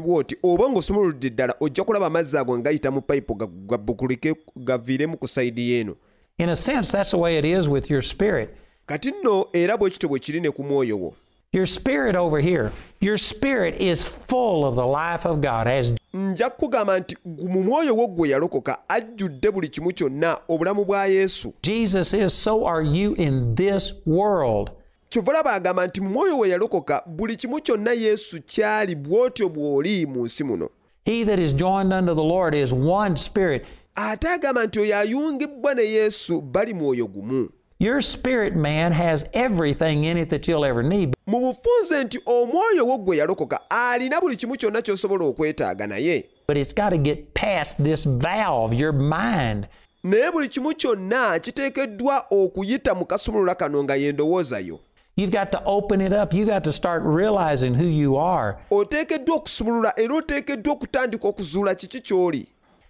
bw'oti 0.00 0.36
oba 0.42 0.68
ng'osumuludde 0.68 1.30
ddala 1.30 1.54
ojja 1.60 1.84
kulaba 1.84 2.06
amazzi 2.06 2.36
ago 2.38 2.58
nga 2.58 2.62
gayita 2.70 2.90
mu 2.90 3.00
payipo 3.00 3.34
ga- 3.34 3.46
gabbugulike 3.70 4.34
gaviiremu 4.56 5.16
ku 5.16 5.28
sayidi 5.28 5.70
y'eno 5.72 5.94
In 6.38 6.48
a 6.48 6.56
sense, 6.56 6.90
that's 6.92 7.10
the 7.12 7.18
way 7.18 7.38
it 7.38 7.44
is 7.44 7.68
with 7.68 7.90
your 7.90 8.02
spirit. 8.02 8.50
kati 8.86 9.10
nno 9.10 9.46
era 9.52 9.76
bwe 9.76 9.90
kityo 9.90 10.08
bwe 10.08 10.18
kiri 10.18 10.40
ne 10.40 10.50
ku 10.50 10.62
mwoyo 10.64 10.98
wo 10.98 11.14
Your 11.54 11.66
spirit 11.66 12.16
over 12.16 12.40
here, 12.40 12.72
your 13.00 13.18
spirit 13.18 13.74
is 13.78 14.02
full 14.04 14.64
of 14.66 14.74
the 14.74 14.86
life 14.86 15.26
of 15.26 15.40
God. 15.42 15.66
As 15.68 15.94
nja 16.14 16.50
kukugamba 16.50 16.98
nti 17.00 17.16
mu 17.24 17.62
mwoyo 17.64 17.96
wo 17.96 18.06
gwe 18.08 18.28
yalokoka 18.28 18.78
ajjudde 18.88 19.50
buli 19.50 19.68
kimu 19.68 19.92
kyonna 19.92 20.38
obulamu 20.48 20.84
bwa 20.84 21.06
yesu 21.06 21.52
Jesus 21.62 22.14
is, 22.14 22.32
so 22.42 22.66
are 22.66 22.82
you 22.86 23.14
in 23.14 23.54
this 23.54 23.94
world. 24.06 24.70
kyova 25.08 25.30
olaba 25.30 25.52
agamba 25.52 25.86
nti 25.86 26.00
mu 26.00 26.10
mwoyo 26.10 26.38
we 26.38 26.48
yalokoka 26.48 27.02
buli 27.06 27.36
kimu 27.36 27.60
kyonna 27.60 27.92
yesu 27.92 28.42
kyali 28.42 28.94
bw'otyo 28.96 29.48
bw'oli 29.48 30.06
mu 30.06 30.24
nsi 30.24 30.44
muno 30.44 30.68
He 31.04 31.24
that 31.24 31.38
is 31.38 31.52
joined 31.52 31.92
unto 31.92 32.14
the 32.14 32.22
Lord 32.24 32.54
is 32.54 32.72
one 32.72 33.16
spirit. 33.16 33.64
ate 33.94 34.28
agamba 34.28 34.66
nti 34.66 34.80
oyo 34.80 34.98
ayungibbwa 34.98 35.74
ne 35.74 35.82
yesu 35.82 36.40
bali 36.40 36.74
mwoyo 36.74 37.06
gumu 37.06 37.48
Your 37.82 38.00
spirit 38.00 38.54
man 38.54 38.92
has 38.92 39.24
everything 39.32 40.04
in 40.04 40.16
it 40.16 40.30
that 40.30 40.46
you'll 40.46 40.64
ever 40.64 40.84
need. 40.84 41.14
mu 41.26 41.40
bufunze 41.40 42.04
nti 42.04 42.18
omwoyo 42.26 42.86
wo 42.86 42.98
gwe 42.98 43.16
yalokoka 43.16 43.60
alina 43.70 44.20
buli 44.20 44.36
kimu 44.36 44.56
kyonna 44.56 44.82
ky'osobola 44.82 45.24
okwetaaga 45.24 45.86
naye 45.86 46.24
But 46.46 46.56
it's 46.56 46.72
got 46.74 46.90
to 46.90 46.98
get 46.98 47.34
past 47.34 47.84
this 47.84 48.04
valve, 48.04 48.72
your 48.74 48.92
mind. 48.92 49.66
naye 50.04 50.30
buli 50.30 50.48
kimu 50.48 50.74
kyonna 50.74 51.38
kiteekeddwa 51.38 52.24
okuyita 52.30 52.94
mu 52.94 53.04
kasumulula 53.06 53.54
kano 53.54 53.82
nga 53.84 53.96
yendowooza 53.96 54.58
yo 54.58 54.80
You've 55.16 55.32
got 55.32 55.50
to 55.52 55.62
open 55.66 56.00
it 56.00 56.12
up. 56.12 56.32
You've 56.32 56.48
got 56.48 56.64
to 56.64 56.72
start 56.72 57.02
realizing 57.04 57.74
who 57.74 57.86
you 57.86 58.16
are. 58.16 58.58
oteekeddwa 58.70 59.36
okusumulula 59.36 59.92
era 59.98 60.14
oteekeddwa 60.14 60.72
okutandika 60.72 61.28
okuzuula 61.28 61.74
kiki 61.74 62.00
ky'oli 62.00 62.46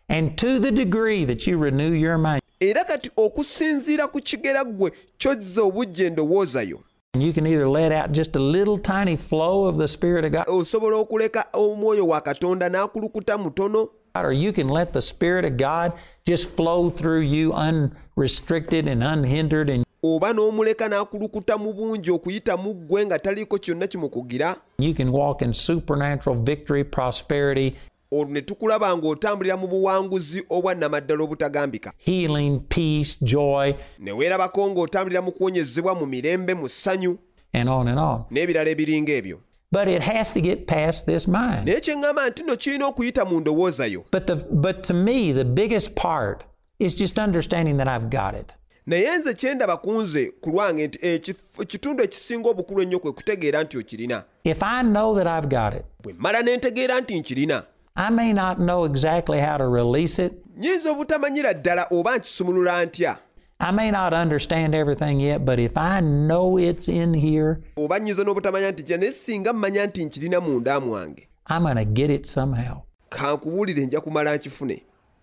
And 0.09 0.37
to 0.39 0.59
the 0.59 0.71
degree 0.71 1.25
that 1.25 1.47
you 1.47 1.57
renew 1.59 1.93
your 1.93 2.19
mind, 2.19 2.42
era 2.63 2.85
kati 2.85 3.11
okusinziira 3.17 4.07
ku 4.07 4.21
kigera 4.21 4.65
ggwe 4.65 4.93
kyozza 5.19 5.63
obujja 5.63 6.07
endowooza 6.07 6.63
yo 6.63 6.79
And 7.15 7.23
you 7.23 7.35
can 7.35 7.47
either 7.47 7.69
let 7.69 7.93
out 7.93 8.13
just 8.13 8.37
a 8.37 8.39
little 8.39 8.79
tiny 8.79 9.17
flow 9.17 9.67
of 9.67 9.77
the 9.77 9.87
Spirit 9.87 10.25
of 10.25 10.33
God, 10.33 10.47
osobola 10.49 10.97
okuleka 10.97 11.45
omwoyo 11.53 12.07
wa 12.09 12.21
katonda 12.21 12.69
n'akulukuta 12.69 13.39
mutono. 13.39 13.89
Or 14.15 14.33
you 14.33 14.53
can 14.53 14.69
let 14.69 14.93
the 14.93 15.03
Spirit 15.03 15.45
of 15.45 15.59
God 15.59 15.93
just 16.25 16.49
flow 16.57 16.89
through 16.89 17.21
you 17.21 17.53
unrestricted 17.53 18.89
and 18.89 19.03
unhindered, 19.05 19.69
and 19.69 19.85
oba 20.03 20.33
n'omuleka 20.33 20.89
n'akulukuta 20.89 21.59
mu 21.59 21.73
bungi 21.73 22.11
okuyita 22.11 22.57
mu 22.57 22.75
ggwe 22.75 23.07
nga 23.07 23.19
taliiko 23.19 23.59
kyonna 23.59 23.87
kimukugira. 23.87 24.57
you 24.79 24.95
can 24.95 25.13
walk 25.13 25.43
in 25.43 25.53
supernatural 25.53 26.37
victory, 26.37 26.83
prosperity, 26.85 27.77
olwo 28.13 28.33
ne 28.33 28.41
tukulaba 28.43 28.97
ng'otambulira 28.97 29.57
mu 29.57 29.67
buwanguzi 29.69 30.45
obwa 30.51 30.75
nnamaddala 30.75 31.23
obutagambika. 31.25 31.93
Healing, 31.99 32.61
peace, 32.69 33.17
joy, 33.25 33.75
ne 33.99 34.13
weerabako 34.13 34.71
ng'otambulira 34.71 35.23
mu 35.23 35.33
kuwonyezebwa 35.33 35.95
mu 35.95 36.07
mirembe 36.07 36.55
mu 36.55 36.69
ssanyu 36.69 37.19
n'ebirala 38.31 38.71
ebiringa 38.71 39.13
ebyo. 39.13 39.39
But 39.73 39.89
it 39.89 40.03
has 40.03 40.31
to 40.33 40.41
get 40.43 40.67
past 40.67 41.07
this 41.07 41.27
mind. 41.27 41.65
But 44.11 44.27
the 44.27 44.37
but 44.51 44.83
to 44.85 44.95
me, 44.95 45.33
the 45.33 45.45
biggest 45.45 45.95
part 45.95 46.45
is 46.79 46.95
just 46.95 47.19
understanding 47.19 47.77
that 47.79 47.89
I've 47.89 48.11
got 48.11 48.35
it. 48.35 48.53
naye 48.87 49.19
nze 49.19 49.35
kye 49.35 49.55
ndaba 49.55 49.77
ku 49.77 49.93
nze 50.03 50.31
ku 50.41 50.51
lwange 50.51 50.87
nti 50.87 50.99
ekif- 50.99 51.63
ekitundu 51.63 52.05
ekisinga 52.05 52.49
obukulu 52.49 52.83
ennyo 52.83 52.99
kwe 52.99 53.13
kutegeera 53.13 53.63
nti 53.63 53.79
okirina. 53.79 54.25
If 54.45 54.63
I 54.63 54.83
know 54.83 55.15
that 55.15 55.27
I've 55.27 55.49
got 55.49 55.75
it, 55.81 55.85
bwe 56.03 56.13
mmala 56.13 56.43
ne 56.43 56.57
ntegeera 56.57 57.01
nti 57.01 57.21
nkirina 57.21 57.63
I 57.97 58.11
may 58.11 58.33
not 58.33 58.59
know 58.59 58.85
exactly 58.85 59.39
how 59.39 59.59
to 59.59 59.67
release 59.69 60.19
it. 60.19 60.33
nnyinza 60.57 60.91
obutamanyira 60.91 61.55
ddala 61.55 61.87
oba 61.91 62.17
nkisumulula 62.17 62.85
ntya? 62.85 63.17
I 63.61 63.73
may 63.73 63.91
not 63.91 64.13
understand 64.13 64.75
everything 64.75 65.21
yet, 65.21 65.45
but 65.45 65.59
if 65.59 65.77
I 65.77 66.01
know 66.01 66.59
it's 66.59 66.89
in 66.89 67.15
here, 67.15 67.61
oba 67.77 67.99
nnyinza 67.99 68.25
n'obutamanya 68.25 68.71
nti 68.71 68.83
kira 68.83 68.99
naye 68.99 69.13
singa 69.13 69.53
mmanya 69.53 69.87
nti 69.87 70.05
nkirina 70.05 70.41
munda 70.41 70.81
mwange? 70.81 71.29
I'm 71.51 71.63
going 71.63 71.77
to 71.77 71.85
get 71.85 72.11
it 72.11 72.27
somehow. 72.27 72.83
kankubuulire 73.09 73.87
nja 73.87 74.01
kumala 74.01 74.37
nkifune. 74.37 74.83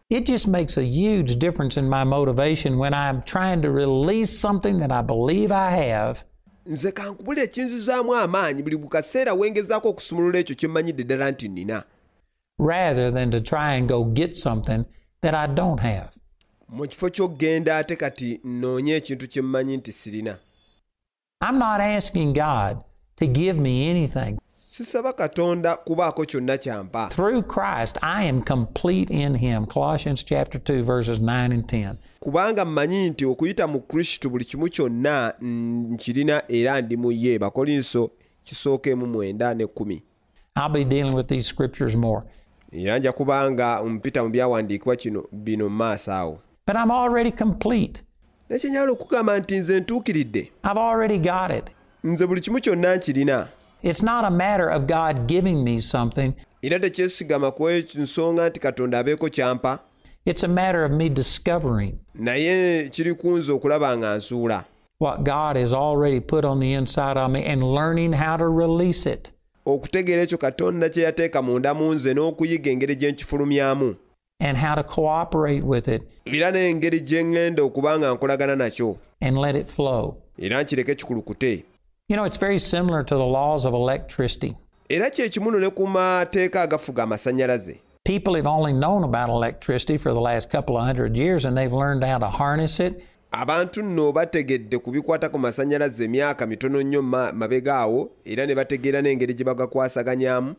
It 0.10 0.26
just 0.26 0.48
makes 0.48 0.78
a 0.78 0.84
huge 0.84 1.36
difference 1.36 1.78
in 1.80 1.90
my 1.90 2.04
motivation 2.04 2.78
when 2.80 2.94
I'm 2.94 3.22
trying 3.22 3.62
to 3.62 3.72
release 3.72 4.32
something 4.40 4.80
that 4.80 4.92
I 4.92 5.02
believe 5.02 5.52
I 5.52 5.72
have. 5.72 6.24
Nze 6.66 6.92
kankubulire 6.92 7.44
ekinzizaamu 7.44 8.16
amaanyi 8.16 8.64
buli 8.64 8.78
bukaseera 8.78 9.34
wengezaako 9.34 9.90
okusumulula 9.90 10.40
ekyo 10.40 10.56
kye 10.56 10.70
mmanyidde 10.70 11.04
ddala 11.04 11.32
nti 11.32 11.48
nnina 11.50 11.84
rather 12.60 13.12
than 13.12 13.32
to 13.32 13.42
try 13.42 13.74
and 13.78 13.88
go 13.90 14.04
get 14.04 14.36
something 14.36 14.86
that 15.22 15.34
I 15.36 15.48
don't 15.54 15.80
have. 15.82 16.10
mu 16.70 16.88
kifo 16.88 17.10
ky'okgenda 17.10 17.78
ate 17.78 17.96
kati 17.96 18.40
nnoonye 18.44 18.96
ekintu 18.96 19.28
kye 19.28 19.42
mmanyi 19.42 19.78
nti 19.78 19.92
sirina 19.92 20.38
I'm 21.42 21.58
not 21.60 21.82
asking 21.82 22.34
God 22.34 22.78
to 23.16 23.28
give 23.28 23.60
me 23.60 23.90
anything. 23.90 24.38
sisaba 24.54 25.14
katonda 25.14 25.76
kubaako 25.76 26.26
kyonna 26.26 26.58
kyampa 26.58 27.08
Through 27.10 27.42
Christ, 27.44 27.98
I 28.02 28.24
am 28.30 28.42
complete 28.44 29.10
in 29.14 29.36
Him. 29.36 29.66
Colossians 29.66 30.24
chapter 30.24 30.60
2, 30.60 30.84
verses 30.84 31.20
9 31.20 31.52
and 31.52 31.68
10. 31.68 31.96
kubanga 32.20 32.66
mmanyi 32.66 33.10
nti 33.10 33.26
okuyita 33.26 33.68
mu 33.68 33.80
kristo 33.82 34.30
buli 34.30 34.46
kimu 34.46 34.70
kyonna 34.70 35.34
nkirina 35.42 36.44
era 36.48 36.82
ndi 36.82 36.98
mu 36.98 37.12
ye 37.12 37.40
bakolinso 37.40 38.12
kisookeemu 38.44 39.08
mwenda 39.08 39.54
ne 39.54 39.68
kkumi 39.68 40.04
I'll 40.56 40.70
be 40.70 40.84
dealing 40.86 41.16
with 41.16 41.28
these 41.28 41.48
scriptures 41.48 41.96
more. 41.96 42.24
Era 42.72 43.00
nja 43.00 43.12
kubanga 43.12 43.84
mpita 43.84 44.24
mu 44.24 44.30
byawandiikibwa 44.30 44.96
kino 44.96 45.24
bino 45.32 45.70
mu 45.70 45.76
maaso 45.76 46.12
awo 46.14 46.40
But 46.68 46.76
I'm 46.76 46.92
already 46.92 47.32
complete. 47.32 48.04
nekyenyala 48.50 48.92
okugamba 48.92 49.40
nti 49.40 49.60
nze 49.60 49.80
ntuukiridde 49.80 50.52
I've 50.64 50.80
already 50.80 51.20
got 51.20 51.52
it. 51.58 51.64
nze 52.04 52.28
buli 52.28 52.42
kimu 52.42 52.60
kyonna 52.62 52.96
nkirina 52.96 53.48
It's 53.84 54.04
not 54.04 54.26
a 54.26 54.30
matter 54.32 54.70
of 54.70 54.84
God 54.88 55.28
giving 55.28 55.64
me 55.64 55.80
something, 55.82 56.34
era 56.62 56.80
tekyesigama 56.80 57.52
ku 57.52 57.70
nsonga 57.96 58.50
nti 58.50 58.60
katonda 58.60 59.00
abeeko 59.00 59.30
kyampa 59.30 59.80
it's 60.26 60.44
a 60.44 60.48
matter 60.48 60.84
of 60.84 60.92
me 60.92 61.10
discovering 61.10 61.94
naye 62.16 62.90
kiri 62.90 63.14
ku 63.16 63.38
nze 63.38 63.52
okulaba 63.52 63.98
nga 63.98 64.16
nsuula 64.18 64.64
what 65.00 65.24
God 65.24 65.56
has 65.58 65.74
already 65.74 66.20
put 66.20 66.46
on 66.46 66.60
the 66.60 66.74
inside 66.74 67.18
of 67.18 67.32
me 67.32 67.46
and 67.46 67.64
learning 67.64 68.14
how 68.14 68.38
to 68.38 68.46
release 68.50 69.06
it. 69.10 69.32
Okutegeera 69.74 70.22
ekyo 70.22 70.38
katonda 70.38 70.90
kye 70.90 71.04
yateeka 71.04 71.42
munda 71.42 71.74
mu 71.74 71.94
nze 71.94 72.14
n'okuyiga 72.14 72.72
engeri 72.72 72.96
gye 72.96 73.12
nkifulumyamu 73.12 73.96
and 74.42 74.58
how 74.58 74.76
to 74.76 74.84
cooperate 74.84 75.64
with 75.66 75.88
it 75.88 76.02
era 76.26 76.52
n'engeri 76.52 77.00
gye 77.00 77.24
ŋŋenda 77.24 77.62
okuba 77.64 78.00
nga 78.00 78.14
nkolagana 78.14 78.56
nakyo 78.56 78.98
and 79.22 79.38
let 79.38 79.56
it 79.56 79.68
flow. 79.68 80.16
era 80.38 80.64
nkireke 80.64 80.96
kikulukute 80.96 81.64
You 82.12 82.16
know, 82.18 82.26
it's 82.26 82.38
very 82.40 82.58
similar 82.60 83.04
to 83.04 83.16
the 83.16 83.26
laws 83.38 83.66
of 83.66 83.74
electricity. 83.74 84.56
era 84.90 85.10
kye 85.10 85.30
kimu 85.30 85.52
no 85.52 85.60
ne 85.60 85.70
ku 85.70 85.88
mateeka 85.88 86.62
agafuga 86.62 87.04
amasannyalaze 87.04 87.80
People 88.06 88.34
have 88.36 88.48
only 88.48 88.74
known 88.74 89.04
about 89.04 89.30
electricity 89.30 89.98
for 89.98 90.14
the 90.14 90.22
last 90.22 90.50
couple 90.50 90.76
of 90.78 90.84
hundred 90.86 91.16
years 91.18 91.46
and 91.46 91.56
they've 91.58 91.74
learned 91.74 92.04
how 92.04 92.18
to 92.18 92.26
harness 92.30 92.80
it 92.80 93.04
abantu 93.32 93.82
nno 93.84 94.12
bategedde 94.12 94.78
ku 94.78 94.92
bikwata 94.92 95.30
ku 95.30 95.40
masannyalaze 95.40 96.06
emyaka 96.06 96.48
mitono 96.48 96.82
nnyo 96.82 97.02
ma- 97.02 97.32
mabega 97.34 97.76
awo 97.76 98.10
era 98.26 98.46
ne 98.46 98.56
bategeera 98.56 99.02
n'engeri 99.02 99.34
gye 99.34 99.46
bagakwasaganyamu 99.46 100.56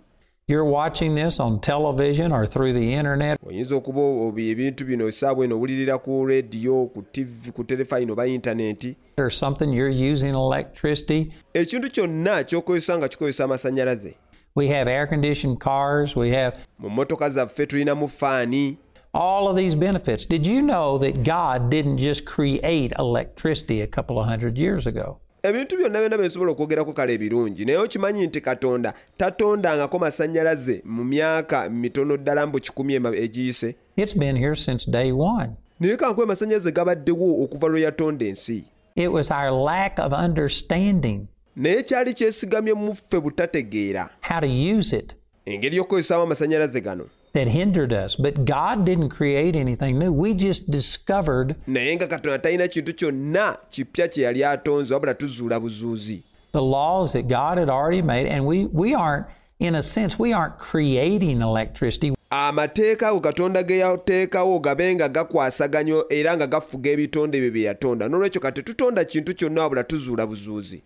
You're 0.48 0.64
watching 0.64 1.14
this 1.14 1.38
on 1.38 1.60
television 1.60 2.32
or 2.32 2.44
through 2.44 2.72
the 2.72 2.92
internet. 2.94 3.38
Oyinza 3.46 3.76
okuba 3.76 4.00
ebintu 4.42 4.84
bino 4.84 5.08
esaawa 5.08 5.44
eno 5.44 5.56
owulirira 5.56 5.98
ku 5.98 6.26
rediyo 6.26 6.86
ku 6.92 7.02
tv 7.12 7.52
ku 7.52 7.62
terefayino 7.64 8.12
oba 8.12 8.26
intaneti 8.26 8.96
or 9.18 9.30
something, 9.30 9.72
you're 9.72 9.88
using 10.12 10.34
electricity. 10.34 11.32
ekintu 11.54 11.90
kyonna 11.90 12.44
kyokozesa 12.44 12.98
nga 12.98 13.08
kikozesa 13.08 13.44
amasannyalaze. 13.44 14.14
We 14.56 14.66
have 14.68 14.88
air 14.90 15.06
conditioned 15.06 15.58
cars, 15.60 16.16
we 16.16 16.30
have 16.30 16.56
mu 16.78 16.90
mmotoka 16.90 17.30
zaffe 17.30 17.66
tulinamu 17.66 18.08
faani 18.08 18.76
all 19.12 19.48
of 19.48 19.56
these 19.56 19.74
benefits. 19.74 20.24
Did 20.26 20.46
you 20.46 20.62
know 20.62 20.98
that 20.98 21.24
God 21.24 21.70
didn't 21.70 21.98
just 21.98 22.24
create 22.24 22.92
electricity 22.98 23.80
a 23.82 23.86
couple 23.86 24.18
of 24.20 24.26
hundred 24.26 24.58
years 24.58 24.86
ago? 24.86 25.18
ebintu 25.42 25.76
byonna 25.76 25.98
byonna 26.00 26.18
byensobola 26.18 26.50
okwogerako 26.52 26.92
kale 26.92 27.14
ebirungi 27.14 27.64
naye 27.64 27.78
okimanyi 27.78 28.26
nti 28.26 28.40
katonda 28.40 28.94
tatondangako 29.16 29.98
masannyalaze 29.98 30.82
mu 30.84 31.04
myaka 31.04 31.70
mitono 31.70 32.16
ddala 32.16 32.46
mbu 32.46 32.60
kikumi 32.60 32.94
egiyise 32.94 33.74
It's 33.96 34.14
been 34.18 34.36
here 34.36 34.56
since 34.56 34.90
day 34.90 35.12
one. 35.12 35.50
naye 35.80 35.96
kankuba 35.96 36.22
amasannyalaze 36.22 36.72
gabaddewo 36.72 37.42
okuva 37.44 37.68
lwe 37.68 37.80
yatonda 37.80 38.26
ensi 38.26 38.64
It 38.96 39.08
was 39.12 39.30
our 39.30 39.50
lack 39.50 39.98
of 39.98 40.12
understanding 40.12 41.26
naye 41.56 41.82
kyali 41.82 42.14
kyesigamye 42.14 42.74
mu 42.74 42.94
ffe 42.94 43.20
butategeera 43.20 44.10
how 44.20 44.40
to 44.40 44.46
use 44.78 44.96
it 44.96 45.16
engeri 45.46 45.76
y'okukozesaamu 45.76 46.22
amasannyalaze 46.22 46.80
gano 46.80 47.04
that 47.32 47.48
hindered 47.48 47.92
us. 47.92 48.16
But 48.16 48.44
God 48.44 48.84
didn't 48.84 49.10
create 49.10 49.56
anything 49.56 49.98
new. 49.98 50.12
We 50.12 50.34
just 50.34 50.70
discovered 50.70 51.56
naye 51.66 51.96
nga 51.96 52.06
katonda 52.06 52.38
talina 52.38 52.68
kintu 52.68 52.92
kyonna 52.94 53.56
kipya 53.70 54.08
kye 54.08 54.24
yali 54.24 54.44
atonze 54.44 54.94
wabula 54.94 55.14
tuzuula 55.14 55.60
buzuuzi 55.60 56.22
the 56.52 56.62
laws 56.62 57.12
that 57.12 57.28
God 57.28 57.58
had 57.58 57.68
already 57.68 58.02
made, 58.02 58.26
and 58.26 58.44
we, 58.44 58.64
we 58.64 58.94
aren't, 58.94 59.26
in 59.60 59.74
a 59.76 59.82
sense, 59.82 60.18
we 60.18 60.32
aren't 60.32 60.58
creating 60.58 61.42
electricity. 61.42 62.14
amateeka 62.32 63.08
ago 63.08 63.20
katonda 63.20 63.62
ge 63.62 63.78
yateekawo 63.78 64.60
gabe 64.60 64.94
nga 64.94 65.08
gakwasaganya 65.08 66.04
era 66.10 66.36
nga 66.36 66.46
gafuga 66.46 66.90
ebitonde 66.90 67.38
ebyo 67.38 67.50
bye 67.50 67.62
yatonda 67.62 68.08
n'olwekyo 68.08 68.40
kati 68.40 68.62
kintu 69.06 69.34
kyonna 69.34 69.62
wabula 69.62 69.84
tuzuula 69.84 70.26
buzuuzi 70.26 70.82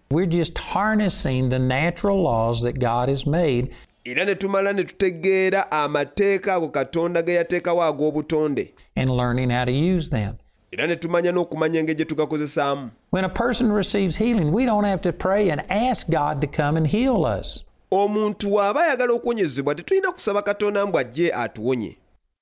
We're 4.07 4.15
just 4.15 4.43
harnessing 4.43 4.53
the 4.53 4.63
natural 4.63 4.65
laws 4.65 4.65
that 4.65 4.65
God 4.65 4.67
has 4.67 4.75
made 4.75 4.75
era 4.75 4.75
ne 4.75 4.75
tumala 4.75 4.75
ne 4.75 4.85
tutegeera 4.85 5.71
amateeka 5.71 6.55
ago 6.57 6.69
katonda 6.69 7.23
ge 7.23 7.35
yateekawo 7.35 7.83
ag'obutonde 7.83 8.73
and 8.97 9.11
learning 9.11 9.51
how 9.51 9.65
to 9.65 9.73
use 9.73 10.11
them. 10.11 10.39
era 10.73 10.87
ne 10.87 10.97
tumanya 10.97 11.33
n'okumanya 11.33 11.81
engeri 11.81 11.95
gye 11.97 12.05
tugakozesaamu 12.05 12.91
When 13.11 13.25
a 13.25 13.29
person 13.29 13.73
receives 13.73 14.17
healing, 14.17 14.53
we 14.53 14.65
don't 14.67 14.85
have 14.85 15.01
to 15.03 15.13
pray 15.13 15.49
and 15.51 15.63
ask 15.71 16.11
God 16.11 16.41
to 16.41 16.47
come 16.49 16.77
and 16.77 16.87
heal 16.87 17.25
us. 17.25 17.65
omuntu 17.91 18.49
bw'aba 18.51 18.83
ayagala 18.85 19.13
okuwonyezebwa 19.13 19.75
tetulina 19.75 20.13
kusaba 20.13 20.43
katonda 20.43 20.87
mbu 20.87 20.99
ajje 20.99 21.33
atuwonye 21.33 21.97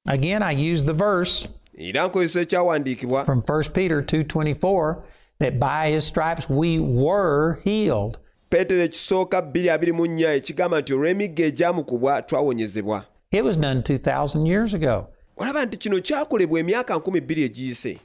Again, 0.06 0.42
I 0.42 0.72
use 0.72 0.84
the 0.84 0.92
verse 0.92 1.48
era 1.78 2.06
nkozesa 2.08 2.40
ekyawandiikibwa 2.40 3.24
from 3.24 3.40
1 3.42 3.70
Peter 3.72 4.00
2:24 4.02 4.96
that 5.38 5.58
by 5.58 5.90
his 5.92 6.04
stripes 6.04 6.48
we 6.50 6.78
were 6.78 7.60
healed. 7.64 8.18
Peetero 8.52 8.82
ekisooka 8.82 9.40
224 9.40 10.34
ekigamba 10.34 10.80
nti 10.80 10.92
olw'emigga 10.94 11.44
egyamukubwa 11.44 12.22
twawonyezebwa. 12.22 13.04
It 13.30 13.44
was 13.44 13.58
done 13.58 13.80
2000 13.80 14.46
years 14.46 14.74
ago. 14.74 15.06
olaba 15.36 15.64
nti 15.66 15.76
kino 15.76 16.00
kyakolebwa 16.00 16.60
emyaka 16.60 16.94
12 16.94 17.44
egiyise. 17.44 17.98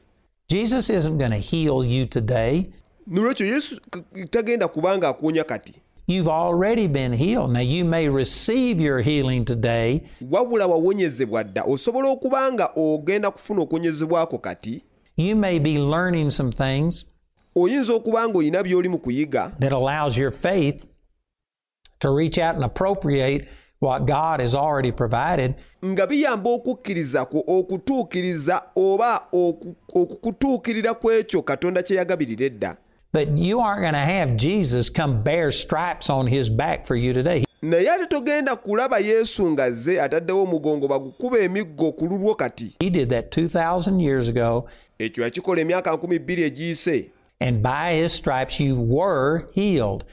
Jesus 0.49 0.89
isn't 0.89 1.17
going 1.17 1.31
to 1.41 1.57
heal 1.57 1.83
you 1.83 2.05
today. 2.05 2.65
nolwekyo 3.07 3.45
yesu 3.47 3.81
tagenda 4.29 4.67
kubanga 4.67 5.09
akuwonya 5.09 5.43
kati. 5.43 5.73
You've 6.07 6.31
already 6.31 6.87
been 6.87 7.13
healed. 7.13 7.51
Now 7.51 7.61
you 7.61 7.85
may 7.85 8.09
receive 8.09 8.83
your 8.83 9.01
healing 9.01 9.45
today, 9.45 10.01
wabula 10.31 10.67
wawonyezebwa 10.67 11.43
dda. 11.43 11.63
Osobola 11.63 12.09
okuba 12.09 12.53
nga 12.53 12.69
ogenda 12.75 13.31
kufuna 13.31 13.61
okuwonyezebwako 13.61 14.37
kati? 14.37 14.83
You 15.17 15.35
may 15.35 15.59
be 15.59 15.77
learning 15.79 16.31
some 16.31 16.51
things, 16.51 17.05
oyinza 17.61 17.93
okuba 17.93 18.27
ng'olina 18.27 18.63
by'oli 18.63 18.89
mu 18.89 18.97
kuyiga. 18.99 19.51
That 19.59 19.73
allows 19.73 20.17
your 20.17 20.31
faith 20.31 20.85
to 21.99 22.09
reach 22.11 22.37
out 22.37 22.55
and 22.55 22.63
appropriate 22.63 23.47
what 23.79 24.05
God 24.07 24.39
has 24.39 24.55
already 24.55 24.91
provided. 24.91 25.55
nga 25.85 26.07
biyamba 26.07 26.49
okukkiriza 26.49 27.25
kwo 27.25 27.43
okutuukiriza 27.47 28.61
oba 28.75 29.21
oku- 29.33 29.75
okukutuukirira 29.95 30.93
ku 30.93 31.11
ekyo 31.11 31.41
katonda 31.41 31.83
kye 31.83 31.97
yagabirira 31.97 32.45
edda. 32.45 32.77
But 33.13 33.37
you 33.37 33.59
aren't 33.61 33.81
going 33.81 33.93
to 33.93 33.99
have 34.13 34.35
Jesus 34.35 34.89
come 34.89 35.23
bear 35.23 35.51
stripes 35.51 36.09
on 36.09 36.27
his 36.27 36.49
back 36.49 36.85
for 36.85 36.95
you 36.95 37.13
today. 37.13 37.43
naye 37.61 37.89
ate 37.91 38.05
togenda 38.09 38.55
kulaba 38.55 38.99
yesu 38.99 39.51
ng'azze 39.51 40.01
ataddewo 40.01 40.43
omugongo 40.43 40.87
bagukuba 40.87 41.39
emiggo 41.39 41.91
ku 41.91 42.05
lulwo 42.07 42.35
kati. 42.35 42.75
He 42.79 42.89
did 42.89 43.09
that 43.09 43.31
2,000 43.31 43.99
years 43.99 44.27
ago, 44.29 44.69
ekyo 44.99 45.23
yakikola 45.23 45.61
emyaka 45.61 45.91
12 45.91 46.43
egiyise 46.45 47.09
and 47.39 47.61
by 47.61 47.93
his 47.93 48.13
stripes 48.13 48.59
you 48.59 48.75
were 48.75 49.47
healed. 49.53 50.03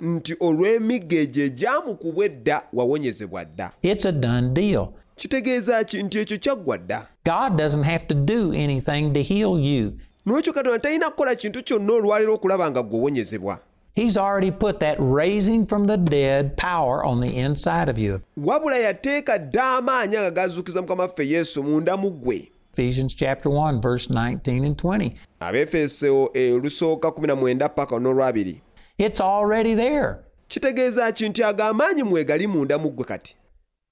nti 0.00 0.34
olw'emiggo 0.40 1.16
egyo 1.16 1.44
egyamukubwa 1.44 2.24
edda 2.24 2.62
wawonyezebwa 2.72 3.44
dda 3.44 3.72
It's 3.82 4.04
a 4.06 4.12
done 4.12 4.48
deal. 4.54 4.88
kitegeeza 5.16 5.84
ki 5.84 6.02
nti 6.02 6.18
ekyo 6.18 6.38
kyaggwa 6.38 6.78
dda 6.78 7.06
God 7.24 7.56
doesn't 7.58 7.84
have 7.84 8.06
to 8.06 8.14
do 8.14 8.52
anything 8.52 9.12
to 9.12 9.20
heal 9.22 9.58
you. 9.60 9.92
n'ekyo 10.26 10.52
katonda 10.52 10.78
talina 10.78 11.10
kukola 11.10 11.34
kintu 11.34 11.62
kyonna 11.62 11.92
olwaliro 11.92 12.34
okulaba 12.34 12.70
nga 12.70 13.58
He's 13.94 14.16
already 14.16 14.52
put 14.52 14.78
that 14.78 14.96
raising 15.00 15.66
from 15.66 15.86
the 15.86 15.96
dead 15.96 16.56
power 16.56 17.04
on 17.04 17.20
the 17.20 17.36
inside 17.36 17.88
of 17.90 17.98
you. 17.98 18.20
wabula 18.36 18.78
yateeka 18.78 19.38
dda 19.38 19.64
amaanyi 19.76 20.16
nga 20.16 20.48
mukama 20.82 21.02
waffe 21.02 21.28
yesu 21.28 21.64
munda 21.64 21.96
mu 21.96 22.10
ggwe 22.10 22.48
Ephesians 22.78 23.12
chapter 23.12 23.50
1 23.50 23.80
verse 23.80 24.08
19 24.08 24.64
and 24.64 24.78
20. 24.78 25.14
abeefeso 25.40 26.30
eh, 26.34 26.54
olusooka 26.54 27.08
19 27.08 27.68
paka 27.74 27.96
n'olwabiri 27.98 28.60
It's 28.98 29.20
already 29.20 29.74
there. 29.74 30.24
kitegeeza 30.48 31.12
ki 31.12 31.28
nti 31.28 31.42
ago 31.44 31.64
amaanyi 31.64 32.02
mwegali 32.02 32.46
munda 32.46 32.78
mu 32.78 32.90
ggwe 32.90 33.04
kati 33.04 33.36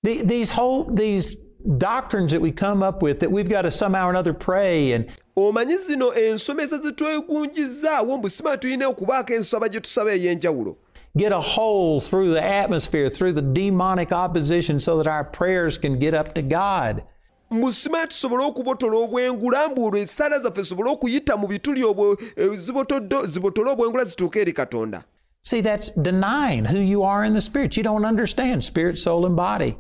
these 0.05 0.53
whole 0.53 0.85
these 0.95 1.37
doctrines 1.79 2.33
that 2.33 2.41
we 2.41 2.53
come 2.53 2.83
up 2.89 3.03
with 3.03 3.19
that 3.19 3.31
we've 3.33 3.49
got 3.49 3.63
to 3.63 3.71
somehow 3.71 4.07
or 4.07 4.11
another 4.11 4.33
pray 4.33 4.93
and 4.93 5.07
omanyi 5.37 5.77
zino 5.77 6.15
ensomesa 6.15 6.79
zetwegunjizaawo 6.79 8.19
mbu 8.19 8.31
sima 8.31 8.57
tulina 8.57 8.89
okubaako 8.89 9.33
ensaba 9.35 9.69
gye 9.69 9.81
tusaba 9.81 10.11
ey'enjawulo 10.15 10.77
get 11.17 11.33
a 11.33 11.41
hole 11.41 11.99
through 12.01 12.31
the 12.35 12.45
atmosphere, 12.45 13.09
through 13.09 13.33
the 13.33 13.41
demonic 13.41 14.13
opposition, 14.13 14.79
so 14.79 14.99
that 14.99 15.07
our 15.07 15.25
prayers 15.25 15.79
can 15.79 15.99
get 15.99 16.13
up 16.13 16.35
to 16.35 16.43
God. 16.43 17.05
Mbu 17.51 17.73
sima 17.73 18.07
tusobole 18.07 18.45
okubotola 18.45 18.97
obwengula 18.97 19.69
mbu 19.69 19.85
olwo 19.85 19.99
essaala 19.99 20.39
zaffe 20.39 20.63
zisobole 20.63 20.91
okuyita 20.91 21.37
mu 21.37 21.47
bituli 21.49 21.85
obwo 21.85 22.15
zibotodde- 22.55 23.27
zibotole 23.27 23.71
obwengula 23.71 24.05
zituuke 24.05 24.41
eri 24.41 24.53
katonda 24.53 25.05
See, 25.43 25.63
that's 25.63 25.93
denying 26.03 26.65
who 26.67 26.79
you 26.79 27.05
are 27.05 27.25
in 27.25 27.33
the 27.33 27.41
Spirit. 27.41 27.77
You 27.77 27.85
don't 27.85 28.05
understand 28.05 28.65
spirit, 28.65 28.99
soul, 28.99 29.27
and 29.27 29.37
body. 29.37 29.77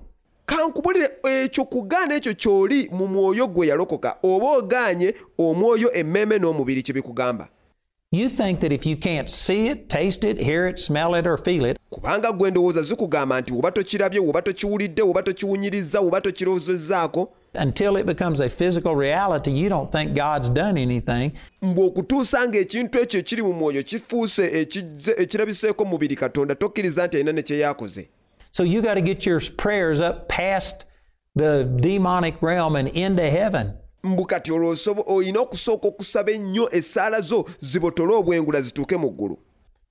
kankubulire 0.46 1.11
ekyo 1.25 1.64
kugaana 1.64 2.14
ekyo 2.14 2.35
ky'oli 2.35 2.88
mu 2.92 3.06
mwoyo 3.08 3.46
gwe 3.46 3.66
yalokoka 3.66 4.16
oba 4.23 4.50
ogaanye 4.50 5.14
omwoyo 5.38 5.92
emmeeme 5.92 6.38
n'omubiri 6.38 6.82
kye 6.82 6.94
bikugamba 6.94 7.49
You 8.12 8.28
think 8.28 8.61
that 8.61 8.73
if 8.73 8.87
you 8.87 8.96
can't 8.96 9.28
see 9.28 9.66
it, 9.68 9.88
taste 9.88 10.25
it, 10.30 10.38
hear 10.40 10.68
it, 10.68 10.78
smell 10.78 11.14
it, 11.18 11.26
or 11.26 11.37
feel 11.38 11.64
it, 11.64 11.78
kubanga 11.90 12.32
gwe 12.32 12.50
ndowooza 12.50 12.82
zikugamba 12.82 13.40
nti 13.40 13.52
woba 13.52 13.70
tokirabye 13.70 14.20
woba 14.20 14.42
tokiwulidde 14.42 15.02
woba 15.02 15.23
tokiwunyirizza 15.23 16.00
woba 16.00 16.20
tokirowozezzaako 16.20 17.32
until 17.58 17.96
it 17.96 18.06
becomes 18.06 18.40
a 18.40 18.48
physical 18.48 18.94
reality, 18.96 19.50
you 19.50 19.68
don't 19.68 19.90
think 19.92 20.14
God's 20.14 20.48
done 20.50 20.76
anything. 20.78 21.32
mbu 21.62 21.84
okutuusa 21.86 22.48
ng'ekintu 22.48 22.98
ekyo 22.98 23.20
ekiri 23.20 23.42
mu 23.42 23.52
mwoyo 23.52 23.82
kifuuse 23.82 24.68
ekirabiseeko 25.16 25.84
mubiri 25.84 26.16
katonda 26.16 26.54
tokkiriza 26.54 27.06
nti 27.06 27.16
alina 27.16 27.32
ne 27.32 27.42
kye 27.42 28.08
So 28.50 28.62
you 28.64 28.82
got 28.82 28.94
to 28.94 29.02
get 29.02 29.26
your 29.26 29.40
prayers 29.56 30.00
up 30.00 30.28
past 30.28 30.84
the 31.36 31.64
demonic 31.64 32.34
realm 32.42 32.76
and 32.76 32.88
into 32.88 33.30
heaven. 33.30 33.73
mbu 34.02 34.26
kati 34.26 34.52
olwo 34.52 34.76
olina 35.06 35.40
okusooka 35.40 35.88
okusaba 35.88 36.32
ennyo 36.32 36.69
essaala 36.75 37.21
zo 37.21 37.45
zibotole 37.60 38.14
obwengula 38.14 38.60
zituuke 38.60 38.97
mu 38.97 39.10
ggulu 39.10 39.38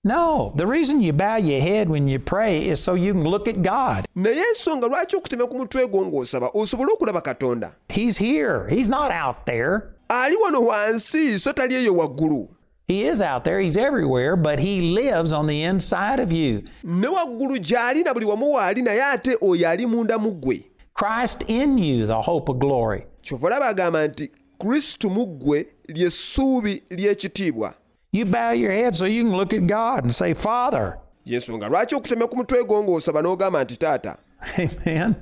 No, 0.07 0.53
the 0.55 0.67
reason 0.67 1.01
you 1.01 1.13
bow 1.13 1.37
your 1.37 1.59
head 1.59 1.89
when 1.89 2.07
you 2.07 2.19
pray 2.19 2.67
is 2.69 2.79
so 2.79 2.93
you 2.93 3.13
can 3.13 3.23
look 3.23 3.47
at 3.47 3.61
God. 3.63 4.05
naye 4.15 4.43
ensonga 4.49 4.87
lwaki 4.87 5.15
okutema 5.15 5.47
ku 5.47 5.55
mutwe 5.57 5.87
gwo 5.87 6.05
ng'osaba 6.05 6.49
osobole 6.53 6.91
okulaba 6.93 7.21
katonda 7.21 7.71
He's 7.89 8.17
here. 8.17 8.67
He's 8.69 8.89
not 8.89 9.11
out 9.11 9.45
there. 9.45 9.81
ali 10.09 10.35
wano 10.35 10.61
wansi 10.65 11.39
so 11.39 11.53
tali 11.53 11.75
eyo 11.75 11.95
waggulu 11.97 12.47
He 12.87 13.01
is 13.07 13.19
out 13.21 13.43
there. 13.45 13.59
He's 13.59 13.77
everywhere, 13.77 14.35
but 14.35 14.59
He 14.59 14.79
lives 14.93 15.33
on 15.33 15.47
the 15.47 15.63
inside 15.63 16.19
of 16.19 16.31
you. 16.31 16.61
ne 16.83 17.07
waggulu 17.07 17.57
gy'ali 17.59 18.03
na 18.03 18.13
buli 18.13 18.25
wamu 18.25 18.53
waali 18.53 18.81
naye 18.81 19.03
ate 19.03 19.37
oyo 19.41 19.69
ali 19.69 19.85
munda 19.85 20.19
mu 20.19 20.31
ggwe 20.31 20.63
Christ 20.93 21.43
in 21.47 21.77
you, 21.79 22.05
the 22.05 22.21
hope 22.21 22.51
of 22.51 22.59
glory. 22.59 23.05
kyova 23.21 23.47
olaba 23.47 23.67
agamba 23.67 24.07
nti 24.07 24.29
kristo 24.59 25.09
mu 25.09 25.25
ggwe 25.25 25.65
ly'essuubi 25.87 26.83
ly'ekitiibwa 26.89 27.73
You 28.15 28.25
bow 28.25 28.51
your 28.51 28.71
head 28.71 28.95
so 28.95 29.05
you 29.05 29.23
can 29.23 29.35
look 29.35 29.53
at 29.53 29.67
God 29.67 30.03
and 30.03 30.13
say, 30.15 30.33
Father. 30.33 30.97
yensonga 31.25 31.67
lwaki 31.69 31.95
okutemya 31.95 32.27
ku 32.27 32.35
mutwe 32.35 32.63
gwo 32.63 32.83
ng'osaba 32.83 33.21
n'ogamba 33.21 33.63
nti 33.63 33.77
taata 33.77 34.17
Amen. 34.59 35.15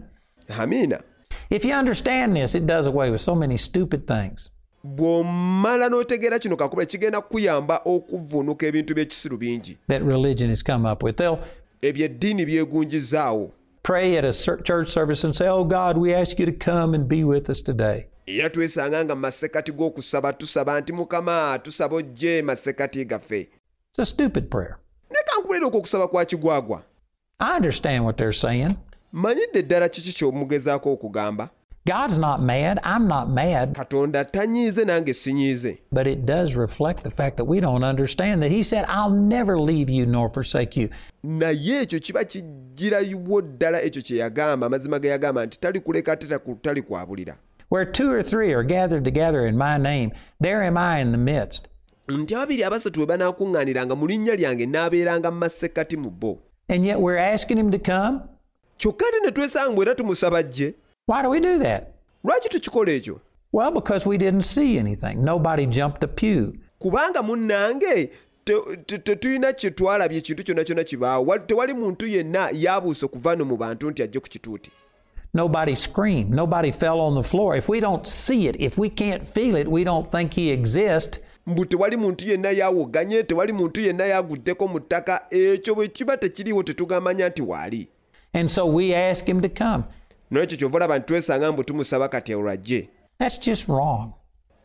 amiina 0.60 0.99
If 1.49 1.65
you 1.65 1.73
understand 1.73 2.36
this, 2.36 2.56
it 2.56 2.65
does 2.65 2.86
away 2.88 3.10
with 3.12 3.21
so 3.21 3.36
many 3.36 3.58
stupid 3.58 4.08
things. 4.08 4.49
bw'omala 4.84 5.89
n'otegeera 5.89 6.39
kino 6.39 6.56
kakuba 6.56 6.86
kigenda 6.86 7.21
kukuyamba 7.21 7.82
okuvvuunuka 7.86 8.65
ebintu 8.67 8.93
by'ekisiru 8.95 9.38
bingi 9.38 9.77
that 9.88 10.01
religion 10.03 10.49
has 10.49 10.63
come 10.63 10.86
up 10.91 11.03
with. 11.03 11.15
They'll 11.17 11.39
ebyo 11.82 12.06
eddiini 12.06 12.45
byegunjizaawo 12.45 13.51
pray 13.84 14.17
at 14.17 14.25
a 14.25 14.34
cer- 14.34 14.62
church 14.63 14.89
service 14.89 15.23
and 15.23 15.36
say, 15.36 15.47
Oh 15.47 15.63
God, 15.63 15.97
we 15.97 16.13
ask 16.13 16.39
you 16.39 16.45
to 16.45 16.51
come 16.51 16.93
and 16.93 17.08
be 17.08 17.23
with 17.23 17.49
us 17.49 17.62
today. 17.62 18.08
Era 18.25 18.49
twesanga 18.49 19.05
nga 19.05 19.15
mu 19.15 19.21
masekati 19.21 19.71
g'okusaba 19.71 20.33
tusaba 20.33 20.81
nti 20.81 20.93
mukama 20.93 21.59
tusaba 21.63 21.95
ojje 21.95 22.41
masekati 22.41 23.05
gaffe 23.05 23.49
It's 23.89 23.99
a 23.99 24.05
stupid 24.05 24.49
prayer. 24.49 24.77
ne 25.12 25.17
kankuleera 25.25 25.67
okwo 25.67 25.79
okusaba 25.79 26.07
kwa 26.07 26.25
kigwagwa 26.25 26.83
I 27.39 27.55
understand 27.57 28.03
what 28.05 28.17
they're 28.17 28.33
saying. 28.39 28.75
manyidde 29.12 29.62
ddala 29.63 29.89
kiki 29.89 30.13
kyomugezaako 30.13 30.91
okugamba 30.93 31.49
God's 31.86 32.17
not 32.17 32.39
mad. 32.39 32.79
I'm 32.86 33.07
not 33.07 33.27
mad. 33.29 33.75
katonda 33.75 34.25
tanyiize 34.25 34.86
nange 34.86 35.13
sinyiize 35.13 35.77
But 35.91 36.07
it 36.07 36.19
does 36.25 36.55
reflect 36.55 37.03
the 37.03 37.12
fact 37.12 37.36
that 37.38 37.45
we 37.47 37.59
don't 37.62 37.83
understand 37.83 38.41
that 38.41 38.51
He 38.51 38.63
said, 38.63 38.86
I'll 38.88 39.12
never 39.19 39.59
leave 39.59 39.89
you 39.89 40.05
nor 40.05 40.29
forsake 40.29 40.77
you. 40.81 40.89
naye 41.23 41.81
ekyo 41.81 41.99
kiba 41.99 42.23
kijjirawo 42.23 43.41
ddala 43.41 43.81
ekyo 43.81 44.01
kye 44.01 44.17
yagamba 44.17 44.67
amazima 44.67 44.99
ge 44.99 45.07
yagamba 45.07 45.45
nti 45.45 45.59
talikuleka 45.59 46.12
ate 46.12 46.27
taku- 46.27 46.55
talikwabulira 46.62 47.38
Where 47.73 47.86
two 47.91 48.12
or 48.12 48.21
three 48.21 48.53
are 48.53 48.62
gathered 48.62 49.03
together 49.03 49.47
in 49.47 49.57
my 49.57 49.79
name, 49.79 50.12
there 50.39 50.62
am 50.62 50.77
I 50.77 50.99
in 51.01 51.12
the 51.12 51.17
midst. 51.17 51.67
nti 52.07 52.36
ababiri 52.36 52.63
abasatu 52.63 52.99
bwe 52.99 53.05
banaakuŋŋaaniranga 53.05 53.95
mu 53.95 54.07
linnya 54.07 54.36
lyange 54.36 54.65
n'abeeranga 54.65 55.31
mu 55.31 55.39
masekkati 55.39 55.97
mu 55.97 56.09
bo 56.12 56.39
And 56.69 56.86
yet 56.86 56.99
we're 56.99 57.17
asking 57.33 57.57
Him 57.57 57.71
to 57.71 57.79
come. 57.79 58.19
kyokka 58.77 59.05
ate 59.07 59.19
ne 59.25 59.31
twesanga 59.31 59.81
era 59.81 59.95
tumusaba 59.95 60.43
Why 61.07 61.21
do 61.23 61.29
we 61.29 61.39
do 61.39 61.57
that? 61.59 61.93
lwaki 62.23 62.49
tukikola 62.49 62.91
ekyo 62.91 63.19
Well, 63.51 63.71
because 63.71 64.05
we 64.05 64.17
didn't 64.17 64.43
see 64.43 64.77
anything. 64.79 65.23
Nobody 65.23 65.65
jumped 65.65 66.03
a 66.03 66.07
pew. 66.07 66.53
kubanga 66.79 67.21
munnange 67.23 68.09
te- 68.45 68.75
te- 68.86 68.97
tetulina 68.99 69.53
kye 69.53 69.71
twalabye 69.71 70.17
ekintu 70.17 70.43
kyonna 70.43 70.63
kyonna 70.63 70.83
kibaawo 70.83 71.25
Wa- 71.25 71.39
tewali 71.39 71.73
muntu 71.73 72.05
yenna 72.07 72.49
yabuuse 72.53 73.05
okuva 73.05 73.36
no 73.36 73.45
mu 73.45 73.57
bantu 73.57 73.91
nti 73.91 74.03
ajje 74.03 74.19
ku 74.19 74.29
kituuti 74.29 74.71
Nobody 75.36 75.74
screamed. 75.76 76.30
Nobody 76.32 76.72
fell 76.72 77.00
on 77.00 77.15
the 77.15 77.24
floor. 77.24 77.56
If 77.56 77.67
we 77.67 77.80
don't 77.80 78.06
see 78.08 78.48
it, 78.48 78.56
if 78.60 78.78
we 78.78 78.88
can't 78.89 79.26
feel 79.26 79.56
it, 79.56 79.67
we 79.67 79.84
don't 79.84 80.08
think 80.12 80.34
He 80.34 80.52
exists. 80.52 81.19
mbu 81.48 81.65
tewali 81.65 81.98
muntu 81.98 82.30
yenna 82.30 82.50
yawoganye 82.52 83.24
tewali 83.24 83.54
muntu 83.54 83.82
yenna 83.82 84.06
yaguddeko 84.06 84.67
mu 84.67 84.80
ttaka 84.80 85.22
ekyo 85.30 85.76
bwe 85.76 85.88
kiba 85.88 86.17
tekiriiwo 86.17 86.63
tetugamanya 86.63 87.30
nti 87.30 87.41
waali 87.41 87.88
And 88.34 88.50
so 88.52 88.65
we 88.65 88.96
ask 88.96 89.26
Him 89.30 89.41
to 89.41 89.50
come. 89.50 89.84
n'ekyo 90.32 90.58
kyova 90.58 90.78
olaba 90.78 90.98
nti 91.00 91.06
twesanga 91.08 91.52
mbu 91.52 91.63
tumusaba 91.63 92.08
kati 92.08 92.88
That's 93.19 93.38
just 93.39 93.67
wrong. 93.67 94.13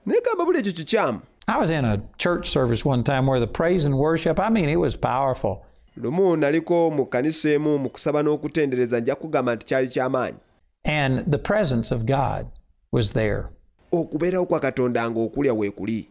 naye 0.06 0.20
gamba 0.20 0.44
buli 0.44 0.58
ekyo 0.58 0.72
kikyamu 0.72 1.20
I 1.48 1.58
was 1.58 1.70
in 1.70 1.84
a 1.84 1.98
church 2.18 2.46
service 2.48 2.84
one 2.88 3.02
time 3.02 3.26
where 3.26 3.40
the 3.40 3.46
praise 3.46 3.86
and 3.86 3.96
worship, 3.98 4.38
I 4.38 4.50
mean, 4.50 4.68
it 4.68 4.76
was 4.78 4.96
powerful. 4.96 5.64
lumu 5.96 6.36
naliko 6.36 6.90
mu 6.90 7.06
kkanisa 7.06 7.50
emu 7.50 7.78
mu 7.78 7.88
kusaba 7.90 8.22
n'okutendereza 8.22 9.00
nja 9.00 9.14
kugamba 9.14 9.54
nti 9.54 9.66
kyali 9.66 9.88
ky'amaanyi 9.88 10.36
And 10.84 11.30
the 11.30 11.38
presence 11.38 11.90
of 11.90 12.06
God 12.06 12.46
was 12.92 13.12
there. 13.12 13.50
okubeerawo 13.92 14.46
kwa 14.46 14.60
katonda 14.60 15.10
nga 15.10 15.52
weekuli 15.52 16.08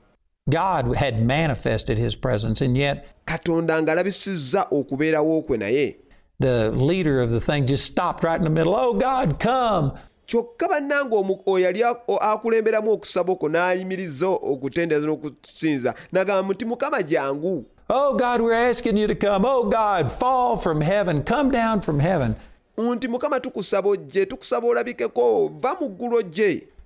God 0.50 0.96
had 0.96 1.26
manifested 1.26 1.98
His 1.98 2.16
presence, 2.16 2.62
and 2.62 2.78
yet 2.78 3.06
katonda 3.26 3.82
ng'alabisizza 3.82 4.68
okubeerawo 4.72 5.42
kwe 5.42 5.58
naye 5.58 5.96
the 6.40 6.72
leader 6.72 7.20
of 7.20 7.32
the 7.32 7.40
thing 7.40 7.66
just 7.66 7.86
stopped 7.86 8.24
right 8.24 8.38
in 8.38 8.44
the 8.44 8.50
middle. 8.50 8.76
Oh, 8.76 8.94
God, 8.94 9.40
come. 9.40 9.94
kyokka 10.28 10.68
bannanga 10.68 11.16
oyo 11.46 11.60
yali 11.60 11.84
akulemberamu 12.22 12.92
okusaba 12.92 13.34
okwo 13.34 13.50
n'ayimiriza 13.50 14.28
okutendereza 14.28 15.08
n'okusinza 15.08 15.94
nagamba 16.12 16.44
muti 16.44 16.66
mukama 16.66 17.04
jangu 17.04 17.66
Oh 17.90 18.18
God, 18.18 18.42
we're 18.42 18.70
asking 18.70 18.98
you 18.98 19.08
to 19.08 19.16
come. 19.16 19.46
Oh 19.46 19.64
God, 19.64 20.12
fall 20.12 20.58
from 20.58 20.82
heaven, 20.82 21.24
come 21.24 21.50
down 21.50 21.80
from 21.80 22.02
heaven. 22.02 22.36
Nti 22.78 23.08
mukama 23.08 23.40
tukusaba 23.40 23.90
ojje 23.90 24.26
tukusaba 24.26 24.68
olabikeko 24.68 25.50
va 25.60 25.78
mu 25.80 25.98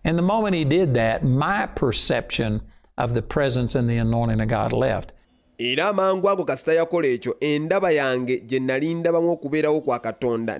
And 0.04 0.18
the 0.18 0.24
moment 0.24 0.56
he 0.56 0.66
did 0.66 0.96
that, 0.96 1.24
my 1.24 1.68
perception 1.68 2.62
of 2.98 3.14
the 3.14 3.22
presence 3.22 3.76
and 3.76 3.88
the 3.90 3.98
anointing 3.98 4.42
of 4.42 4.48
God 4.48 4.74
left. 4.74 5.12
era 5.60 5.90
amangu 5.90 6.30
ago 6.30 6.46
kasita 6.46 6.74
yakola 6.74 7.08
ekyo 7.08 7.36
endaba 7.40 7.92
yange 7.92 8.40
gye 8.40 8.60
nali 8.60 8.94
ndabamu 8.94 9.32
okubeerawo 9.32 9.82
kwa 9.82 10.00
katonda 10.00 10.60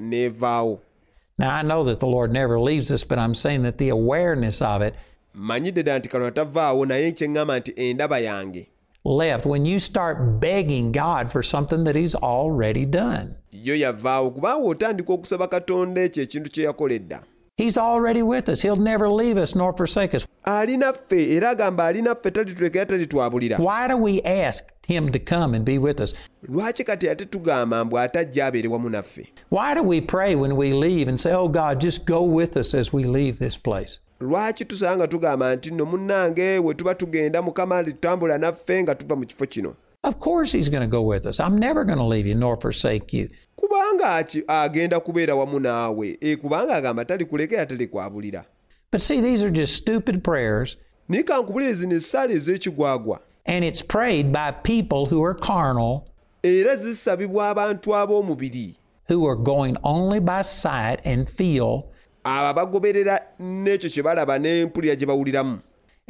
Now, 1.38 1.56
I 1.56 1.64
know 1.64 1.84
that 1.86 2.00
the 2.00 2.08
Lord 2.08 2.32
never 2.32 2.60
leaves 2.60 2.92
us, 2.92 3.04
but 3.04 3.18
I'm 3.18 3.34
saying 3.34 3.64
that 3.64 3.78
the 3.80 3.90
awareness 3.90 4.62
of 4.62 4.82
it 4.84 4.94
manyidde 5.34 5.84
ddala 5.84 6.00
nti 6.00 6.10
tavaawo 6.32 6.86
naye 6.86 7.12
kyeŋŋamba 7.12 7.60
nti 7.60 7.74
endaba 7.76 8.20
yange 8.20 8.68
left 9.04 9.46
when 9.46 9.66
you 9.66 9.80
start 9.80 10.40
begging 10.40 10.92
God 10.92 11.32
for 11.32 11.42
something 11.42 11.84
that 11.86 11.96
He's 11.96 12.16
already 12.16 12.86
done. 12.86 13.36
Yo 13.52 13.76
yavaawo 13.76 14.32
kubanga 14.32 14.68
otandika 14.68 15.14
okusaba 15.14 15.48
katonda 15.48 16.02
ekyo 16.02 16.24
ekintu 16.24 16.50
kye 16.52 16.64
yakola 16.64 16.94
edda 16.94 17.24
He's 17.58 17.78
already 17.78 18.24
with 18.24 18.50
us. 18.50 18.62
He'll 18.64 18.76
never 18.82 19.08
leave 19.10 19.38
us 19.44 19.56
nor 19.56 19.74
forsake 19.78 20.18
us. 20.18 20.28
ali 20.44 20.78
naffe 20.78 21.36
era 21.36 21.50
agamba 21.50 21.86
ali 21.86 22.02
naffe 22.02 22.32
talitulekera 22.32 22.86
talitwabulira 22.86 23.58
Why 23.58 23.88
do 23.88 23.98
we 23.98 24.22
ask 24.48 24.64
Him 24.88 25.12
to 25.12 25.20
come 25.20 25.56
and 25.58 25.66
be 25.66 25.78
with 25.78 26.00
us? 26.00 26.16
lwaki 26.44 26.84
kati 26.84 27.10
ate 27.10 27.26
tugamba 27.26 27.86
mbw 27.86 27.98
atajja 28.00 28.46
abeere 28.46 28.68
wamu 28.70 28.90
naffe 28.90 29.34
Why 29.52 29.76
do 29.76 29.84
we 29.84 30.02
pray 30.02 30.36
when 30.36 30.52
we 30.58 30.74
leave 30.74 31.10
and 31.10 31.20
say, 31.20 31.34
Oh 31.34 31.48
God, 31.50 31.80
just 31.82 32.06
go 32.08 32.22
with 32.36 32.58
us 32.58 32.74
as 32.76 32.94
we 32.94 33.04
leave 33.04 33.38
this 33.38 33.60
place? 33.60 34.00
lwaki 34.20 34.66
tusaba 34.66 34.98
nga 34.98 35.08
tugamba 35.08 35.56
nti 35.56 35.72
nno 35.72 35.86
munnange 35.86 36.60
we 36.60 36.74
tuba 36.74 36.96
tugenda 36.96 37.42
mukama 37.42 37.82
litambula 37.82 38.38
naffe 38.38 38.84
nga 38.84 38.96
tuva 38.96 39.16
mu 39.16 39.26
kifo 39.26 39.46
kino 39.46 39.74
Of 40.04 40.20
course 40.20 40.52
He's 40.52 40.70
going 40.70 40.82
to 40.82 40.88
go 40.88 41.02
with 41.02 41.26
us. 41.26 41.40
I'm 41.40 41.58
never 41.58 41.84
going 41.84 42.00
to 42.00 42.04
leave 42.06 42.26
you 42.26 42.36
nor 42.36 42.58
forsake 42.58 43.14
you. 43.14 43.30
kubanga 43.56 44.26
agenda 44.48 45.00
kubeera 45.00 45.36
wamu 45.36 45.60
naawe. 45.60 46.18
E 46.22 46.36
kubanga 46.36 46.76
agamba 46.76 47.06
talikulekera 47.06 47.66
talikwabulira 47.66 48.46
But 48.92 49.02
see, 49.02 49.22
these 49.22 49.44
are 49.44 49.50
just 49.52 49.76
stupid 49.76 50.24
prayers, 50.24 50.78
naye 51.10 51.24
kankubulire 51.24 51.74
zino 51.74 51.96
essaala 51.96 52.34
ez'ekigwagwa. 52.34 53.20
And 53.46 53.64
it's 53.66 53.82
prayed 53.82 54.32
by 54.32 54.52
people 54.52 55.06
who 55.06 55.24
are 55.24 55.34
carnal, 55.34 56.08
era 56.44 56.76
zisabibwa 56.76 57.50
abantu 57.50 57.96
ab'omubiri. 57.96 58.76
Who 59.08 59.26
are 59.28 59.36
going 59.36 59.78
only 59.84 60.20
by 60.20 60.42
sight 60.42 61.00
and 61.06 61.30
feel, 61.30 61.90
abo 62.26 62.48
abagoberera 62.50 63.20
n'ekyo 63.40 63.90
kye 63.90 64.04
balaba 64.04 64.40
n'empulira 64.40 64.96
gye 64.96 65.06
bawuliramu 65.06 65.60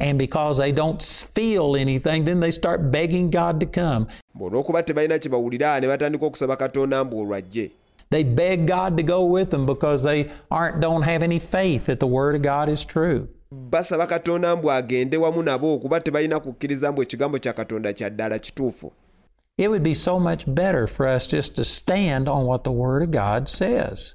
and 0.02 0.18
because 0.18 0.58
they 0.58 0.72
don't 0.72 1.02
feel 1.34 1.76
anything, 1.76 2.24
then 2.24 2.40
they 2.40 2.50
start 2.50 2.90
begging 2.90 3.30
God 3.30 3.60
to 3.60 3.66
come. 3.66 4.06
olw'okuba 4.40 4.82
tebalina 4.82 5.18
kye 5.18 5.30
bawulira 5.30 5.80
ne 5.80 5.86
batandika 5.86 6.26
okusaba 6.26 6.56
katonda 6.56 7.04
mbu 7.04 7.18
olwajje 7.18 7.70
They 8.10 8.24
beg 8.24 8.66
God 8.66 8.96
to 8.98 9.02
go 9.02 9.24
with 9.24 9.50
them 9.50 9.64
because 9.66 10.02
they 10.02 10.30
aren't 10.50 10.80
don't 10.80 11.02
have 11.04 11.22
any 11.24 11.38
faith 11.38 11.86
that 11.86 11.98
the 12.00 12.06
Word 12.06 12.34
of 12.36 12.42
God 12.42 12.68
is 12.68 12.84
true. 12.86 13.28
basaba 13.50 14.06
katonda 14.06 14.56
mbu 14.56 14.70
agende 14.72 15.16
wamu 15.16 15.42
nabo 15.42 15.78
kuba 15.78 16.00
tebalina 16.00 16.40
kukkiriza 16.40 16.92
mbu 16.92 17.02
ekigambo 17.02 17.38
kya 17.38 17.52
katonda 17.52 17.92
kya 17.92 18.10
ddala 18.10 18.38
kituufu 18.38 18.92
It 19.58 19.68
would 19.68 19.82
be 19.82 19.94
so 19.94 20.18
much 20.20 20.46
better 20.46 20.86
for 20.86 21.06
us 21.16 21.26
just 21.28 21.54
to 21.56 21.64
stand 21.64 22.28
on 22.28 22.46
what 22.46 22.64
the 22.64 22.70
Word 22.72 23.02
of 23.02 23.10
God 23.10 23.48
says. 23.48 24.14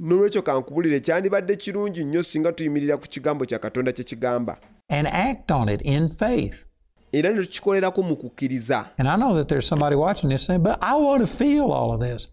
n'olwekyo 0.00 0.42
kankubulire 0.42 1.00
kyandibadde 1.00 1.56
kirungi 1.56 2.04
nnyo 2.04 2.22
singa 2.22 2.52
tuyimirira 2.52 2.96
ku 2.96 3.08
kigambo 3.08 3.44
kya 3.46 3.58
katonda 3.58 3.92
kye 3.92 4.04
kigamba 4.04 4.58
and 4.88 5.06
act 5.08 5.50
on 5.50 5.68
it 5.68 5.80
in 5.82 6.08
faith. 6.08 6.64
era 7.12 7.30
ne 7.30 8.02
mu 8.02 8.16
kukkiriza. 8.16 8.90
And 8.98 9.08
I 9.08 9.16
know 9.16 9.34
that 9.34 9.48
there's 9.48 9.66
somebody 9.66 9.96
watching 9.96 10.30
this 10.30 10.44
saying, 10.44 10.62
but 10.62 10.78
I 10.82 10.94
want 10.94 11.20
to 11.20 11.26
feel 11.26 11.72
all 11.72 11.92
of 11.92 12.00
this. 12.00 12.28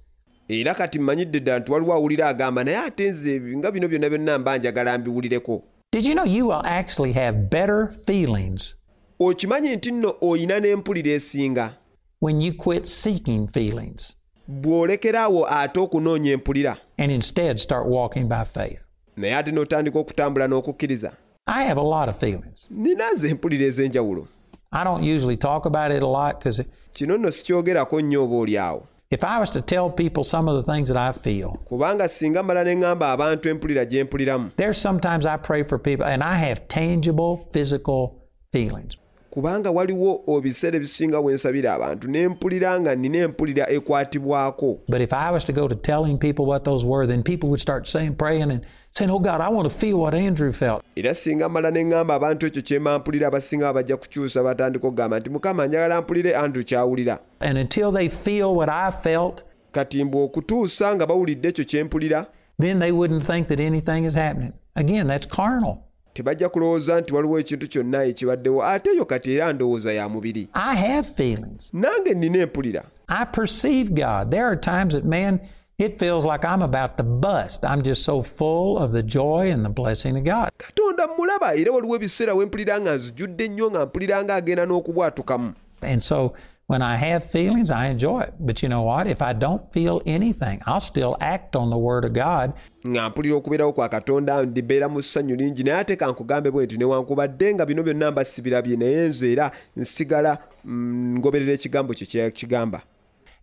era 0.49 0.73
kati 0.73 0.99
mmanyidde 0.99 1.39
ddala 1.39 1.59
nti 1.59 1.71
waliwo 1.71 1.93
awulira 1.93 2.27
agamba 2.27 2.63
naye 2.63 2.77
ate 2.77 3.11
nze 3.11 3.41
nga 3.57 3.71
bino 3.71 3.87
byonna 3.87 4.09
byonna 4.09 4.39
mba 4.39 4.57
njagala 4.57 4.97
mbiwulireko. 4.97 5.63
Did 5.91 6.05
you 6.05 6.13
know 6.13 6.25
you 6.25 6.47
will 6.47 6.65
actually 6.65 7.13
have 7.13 7.37
better 7.37 7.93
feelings? 8.05 8.75
Okimanyi 9.19 9.75
nti 9.75 9.91
nno 9.91 10.15
oyina 10.21 10.59
n'empulira 10.59 11.11
esinga? 11.11 11.73
When 12.21 12.41
you 12.41 12.53
quit 12.53 12.85
seeking 12.85 13.47
feelings. 13.47 14.15
Ate 15.49 15.79
okunoonya 15.79 16.31
empulira. 16.31 16.77
And 16.97 17.11
instead 17.11 17.59
start 17.59 17.87
walking 17.87 18.27
by 18.27 18.43
faith? 18.43 18.91
naye 19.17 19.35
ate 19.35 19.51
n'otandika 19.51 19.99
okutambula 19.99 20.47
n'okukkiriza 20.47 21.13
I 21.47 21.63
have 21.63 21.77
a 21.77 21.81
lot 21.81 22.09
of 22.09 22.17
feelings. 22.17 22.67
nina 22.69 23.03
empulira 23.29 23.65
ez'enjawulo 23.65 24.27
I 24.73 24.83
don't 24.83 25.03
usually 25.03 25.37
talk 25.37 25.65
about 25.65 25.91
it 25.91 26.03
a 26.03 26.07
lot 26.07 26.39
because 26.39 26.63
kino 26.93 27.17
nno 27.17 27.31
sikyogerako 27.31 28.01
nnyo 28.01 28.23
oba 28.23 28.35
oli 28.35 28.57
if 29.11 29.25
I 29.25 29.39
was 29.39 29.49
to 29.51 29.61
tell 29.61 29.89
people 29.89 30.23
some 30.23 30.47
of 30.47 30.55
the 30.55 30.71
things 30.71 30.87
that 30.87 30.95
I 30.95 31.11
feel, 31.11 31.59
kubanga 31.69 32.07
singa 32.07 32.43
mala 32.43 32.63
ne 32.63 32.75
ŋŋamba 32.75 33.11
abantu 33.17 33.49
empulira 33.49 33.85
gye 33.85 34.03
mpuliramu 34.03 34.51
there's 34.55 34.77
sometimes 34.77 35.25
I 35.25 35.37
pray 35.37 35.63
for 35.63 35.77
people 35.77 36.05
and 36.05 36.23
I 36.23 36.35
have 36.35 36.67
tangible 36.69 37.35
physical 37.51 38.01
feelings. 38.53 38.95
Kubanga 39.31 39.71
waliwo 39.71 40.23
ebiseera 40.37 40.75
ebisinga 40.77 41.19
we 41.19 41.33
nsabira 41.33 41.73
abantu 41.73 42.07
ne 42.07 42.27
mpulira 42.27 42.79
nga 42.79 42.95
nina 42.95 43.17
empulira 43.17 43.65
ekwatibwako 43.69 44.79
But 44.89 45.01
if 45.01 45.13
I 45.13 45.31
was 45.31 45.45
to 45.45 45.53
go 45.53 45.67
to 45.67 45.75
telling 45.75 46.17
people 46.17 46.45
what 46.45 46.63
those 46.65 46.85
were, 46.85 47.07
then 47.07 47.23
people 47.23 47.47
would 47.49 47.61
start 47.61 47.87
saying, 47.87 48.15
praying 48.15 48.51
and 48.51 48.61
saying, 48.91 49.09
Oh 49.11 49.19
God, 49.19 49.39
I 49.41 49.49
want 49.49 49.69
to 49.71 49.75
feel 49.77 49.97
what 49.99 50.13
Andrew 50.13 50.51
felt. 50.51 50.83
era 50.95 51.13
singa 51.13 51.49
mala 51.49 51.71
ne 51.71 51.83
ŋŋamba 51.83 52.13
abantu 52.15 52.45
ekyo 52.47 52.61
kyemba 52.61 52.99
mpulira 52.99 53.27
abasinga 53.27 53.73
bajja 53.73 53.97
kukyusa 53.97 54.43
batandika 54.43 54.87
okugamba 54.87 55.19
nti 55.19 55.29
mukama 55.29 55.67
njagala 55.67 56.01
mpulire 56.01 56.35
andrew 56.35 56.63
kyawulira 56.63 57.19
And 57.39 57.57
until 57.57 57.91
they 57.91 58.09
feel 58.09 58.55
what 58.55 58.69
I 58.69 58.91
felt, 58.91 59.43
kati 59.71 60.03
mbwe 60.03 60.21
okutuusa 60.21 60.95
nga 60.95 61.07
bawulidde 61.07 61.47
ekyo 61.47 61.65
kye 61.65 61.83
mpulira 61.83 62.25
then 62.61 62.79
they 62.79 62.91
wouldn't 62.91 63.23
think 63.25 63.47
that 63.47 63.59
anything 63.59 64.05
is 64.05 64.15
happening. 64.15 64.53
Again, 64.75 65.07
that's 65.07 65.27
carnal. 65.27 65.77
Tebajja 66.13 66.49
kulowooza 66.49 67.01
nti 67.01 67.13
waliwo 67.15 67.39
ekintu 67.39 67.67
kyonna 67.67 68.03
ekibaddewo 68.03 68.63
ate 68.65 68.89
eyo 68.89 69.05
kati 69.05 69.31
era 69.33 69.53
ndowooza 69.53 69.93
ya 69.93 70.09
mubiri 70.09 70.47
I 70.53 70.75
have 70.75 71.07
feelings. 71.07 71.73
nange 71.73 72.13
nina 72.13 72.37
empulira 72.39 72.83
I 73.07 73.25
perceive 73.25 73.89
God. 73.89 74.31
There 74.31 74.45
are 74.45 74.55
times 74.55 74.93
that, 74.93 75.03
man, 75.03 75.39
it 75.77 75.99
feels 75.99 76.23
like 76.25 76.45
I'm 76.45 76.61
about 76.61 76.95
to 76.97 77.03
bust. 77.03 77.65
I'm 77.65 77.81
just 77.83 78.03
so 78.05 78.21
full 78.23 78.77
of 78.77 78.93
the 78.93 79.03
joy 79.03 79.51
and 79.51 79.65
the 79.65 79.69
blessing 79.69 80.15
of 80.17 80.23
God. 80.23 80.49
katonda 80.57 81.07
mulaba 81.17 81.55
era 81.55 81.71
waliwo 81.71 81.95
ebiseera 81.95 82.33
we 82.33 82.45
mpulira 82.45 82.79
nga 82.81 82.95
nzijudde 82.95 83.47
nnyo 83.47 83.71
nga 83.71 83.85
mpulira 83.85 84.23
nga 84.23 84.35
agenda 84.35 84.65
n'okubwatukamu 84.65 85.53
And 85.81 86.01
so 86.03 86.33
when 86.71 86.81
I 86.81 86.95
have 86.95 87.25
feelings, 87.25 87.69
I 87.69 87.87
enjoy 87.87 88.21
it. 88.21 88.33
But 88.39 88.63
you 88.63 88.69
know 88.69 88.83
what? 88.83 89.05
If 89.05 89.21
I 89.21 89.33
don't 89.33 89.61
feel 89.73 90.01
anything, 90.05 90.61
I'll 90.65 90.79
still 90.79 91.17
act 91.19 91.55
on 91.55 91.69
the 91.69 91.77
Word 91.77 92.05
of 92.05 92.13
God 92.13 92.53
nga 92.87 93.09
mpulira 93.09 93.35
okubeerawo 93.35 93.73
kwa 93.73 93.89
katonda 93.89 94.43
ndibeera 94.43 94.89
mu 94.89 95.01
ssanyu 95.01 95.35
lingi 95.35 95.63
naye 95.63 95.77
ate 95.77 95.95
kankugambe 95.95 96.51
bwe 96.51 96.65
nti 96.65 96.77
newankubadde 96.77 97.53
nga 97.53 97.65
bino 97.65 97.83
byonna 97.83 98.11
mba 98.11 98.25
sibirabye 98.25 98.77
naye 98.77 99.07
nze 99.07 99.31
era 99.31 99.51
nsigala 99.77 100.37
mm, 100.65 101.17
ngoberera 101.17 101.53
ekigambo 101.53 101.93
kye 101.93 102.33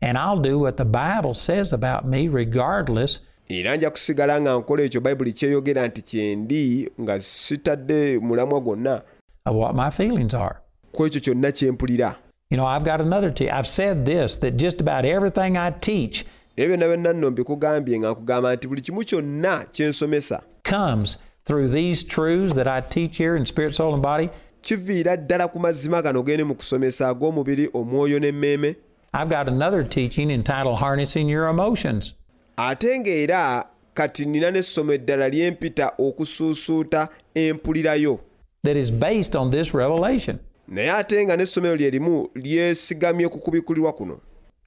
and 0.01 0.19
I'll 0.19 0.41
do 0.41 0.59
what 0.59 0.77
the 0.77 0.85
Bible 0.85 1.35
says 1.35 1.73
about 1.73 2.05
me 2.05 2.29
regardless 2.29 3.21
era 3.49 3.77
nja 3.77 3.91
kusigala 3.91 4.41
nga 4.41 4.59
nkola 4.59 4.83
ekyo 4.83 5.01
bayibuli 5.01 5.33
kyeyogera 5.33 5.87
nti 5.87 6.03
kyendi 6.03 6.91
nga 7.01 7.21
sitadde 7.21 8.19
mulamwa 8.19 8.61
gwonna 8.61 9.03
of 9.47 9.57
what 9.57 9.75
my 9.75 9.91
feelings 9.91 10.35
are. 10.35 10.57
ku 10.93 11.07
ekyo 11.07 11.21
kyonna 11.21 12.15
You 12.51 12.57
know, 12.57 12.65
I've 12.65 12.83
got 12.85 13.03
another 13.03 13.31
te- 13.31 13.51
I've 13.51 13.67
said 13.67 14.07
this 14.07 14.39
that 14.39 14.57
just 14.57 14.81
about 14.81 15.05
everything 15.05 15.59
I 15.59 15.71
teach 15.71 16.25
ebyo 16.57 16.77
byonna 16.77 16.87
byonna 16.89 17.13
nno 17.13 17.31
mbikugambye 17.31 17.99
nga 17.99 18.11
nkugamba 18.11 18.55
nti 18.57 18.69
buli 18.69 18.81
kimu 18.81 19.05
kyonna 19.05 19.65
kye 19.73 19.89
nsomesa 19.89 20.43
comes 20.63 21.19
through 21.45 21.69
these 21.69 22.05
truths 22.05 22.55
that 22.55 22.67
I 22.69 22.81
teach 22.89 23.17
here 23.19 23.37
in 23.37 23.47
spirit, 23.47 23.75
soul, 23.75 23.95
and 23.95 24.03
body. 24.03 24.31
kiviira 24.63 25.17
ddala 25.17 25.49
ku 25.49 25.59
mazima 25.59 26.03
gano 26.03 26.23
gende 26.23 26.45
mu 26.45 26.55
kusomesa 26.55 27.09
ag'omubiri 27.09 27.69
omwoyo 27.75 28.19
n'emmeeme 28.19 28.77
I've 29.15 29.29
got 29.31 29.49
another 29.49 29.83
teaching 29.85 30.31
entitled 30.31 30.79
Harnessing 30.79 31.29
Your 31.29 31.49
Emotions. 31.49 32.15
ate 32.57 32.99
ng'era 32.99 33.65
kati 33.95 34.25
nina 34.27 34.51
n'essomo 34.51 34.93
eddala 34.93 35.29
lyempita 35.29 35.93
okusuusuuta 35.99 37.09
empulirayo 37.35 38.21
that 38.65 38.77
is 38.77 38.91
based 38.91 39.37
on 39.37 39.51
this 39.51 39.75
revelation. 39.75 40.39
Naye 40.69 40.91
ate 40.93 41.25
nga 41.25 41.37
n'essomero 41.37 41.77
lye 41.77 41.91
limu 41.91 42.29
lyesigamye 42.35 43.29
ku 43.29 43.39
kubikulirwa 43.39 43.93
kuno 43.93 44.21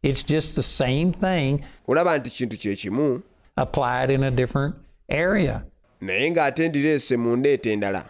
It's 0.04 0.24
just 0.26 0.56
the 0.56 0.64
same 0.64 1.12
thing 1.14 1.64
olaba 1.88 2.18
nti 2.18 2.30
kintu 2.30 2.58
kye 2.58 2.76
kimu 2.76 3.22
applied 3.56 4.10
in 4.12 4.24
a 4.24 4.32
different 4.32 4.76
area. 5.10 5.64
naye 6.02 6.32
ng'ate 6.32 6.70
ndireese 6.70 7.18
mu 7.18 7.36
ndeeta 7.36 7.70
endala 7.70 8.06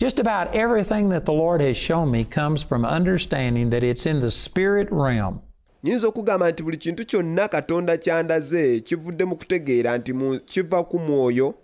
Just 0.00 0.18
about 0.20 0.54
everything 0.54 1.08
that 1.10 1.24
the 1.24 1.32
Lord 1.32 1.60
has 1.60 1.76
shown 1.76 2.10
me 2.10 2.24
comes 2.24 2.64
from 2.66 2.84
understanding 2.84 3.70
that 3.70 3.82
it's 3.84 4.06
in 4.06 4.20
the 4.20 4.30
spirit 4.30 4.88
realm. 4.90 5.38
nyinza 5.84 6.08
okugamba 6.08 6.50
nti 6.50 6.62
buli 6.62 6.76
kintu 6.76 7.04
kyonna 7.06 7.48
katonda 7.48 7.96
kyandaze 7.96 8.80
kivudde 8.80 9.24
mu 9.24 9.36
kutegeera 9.36 9.98
nti 9.98 10.14
kiva 10.46 10.84
ku 10.84 10.98
mwoyo 10.98 11.54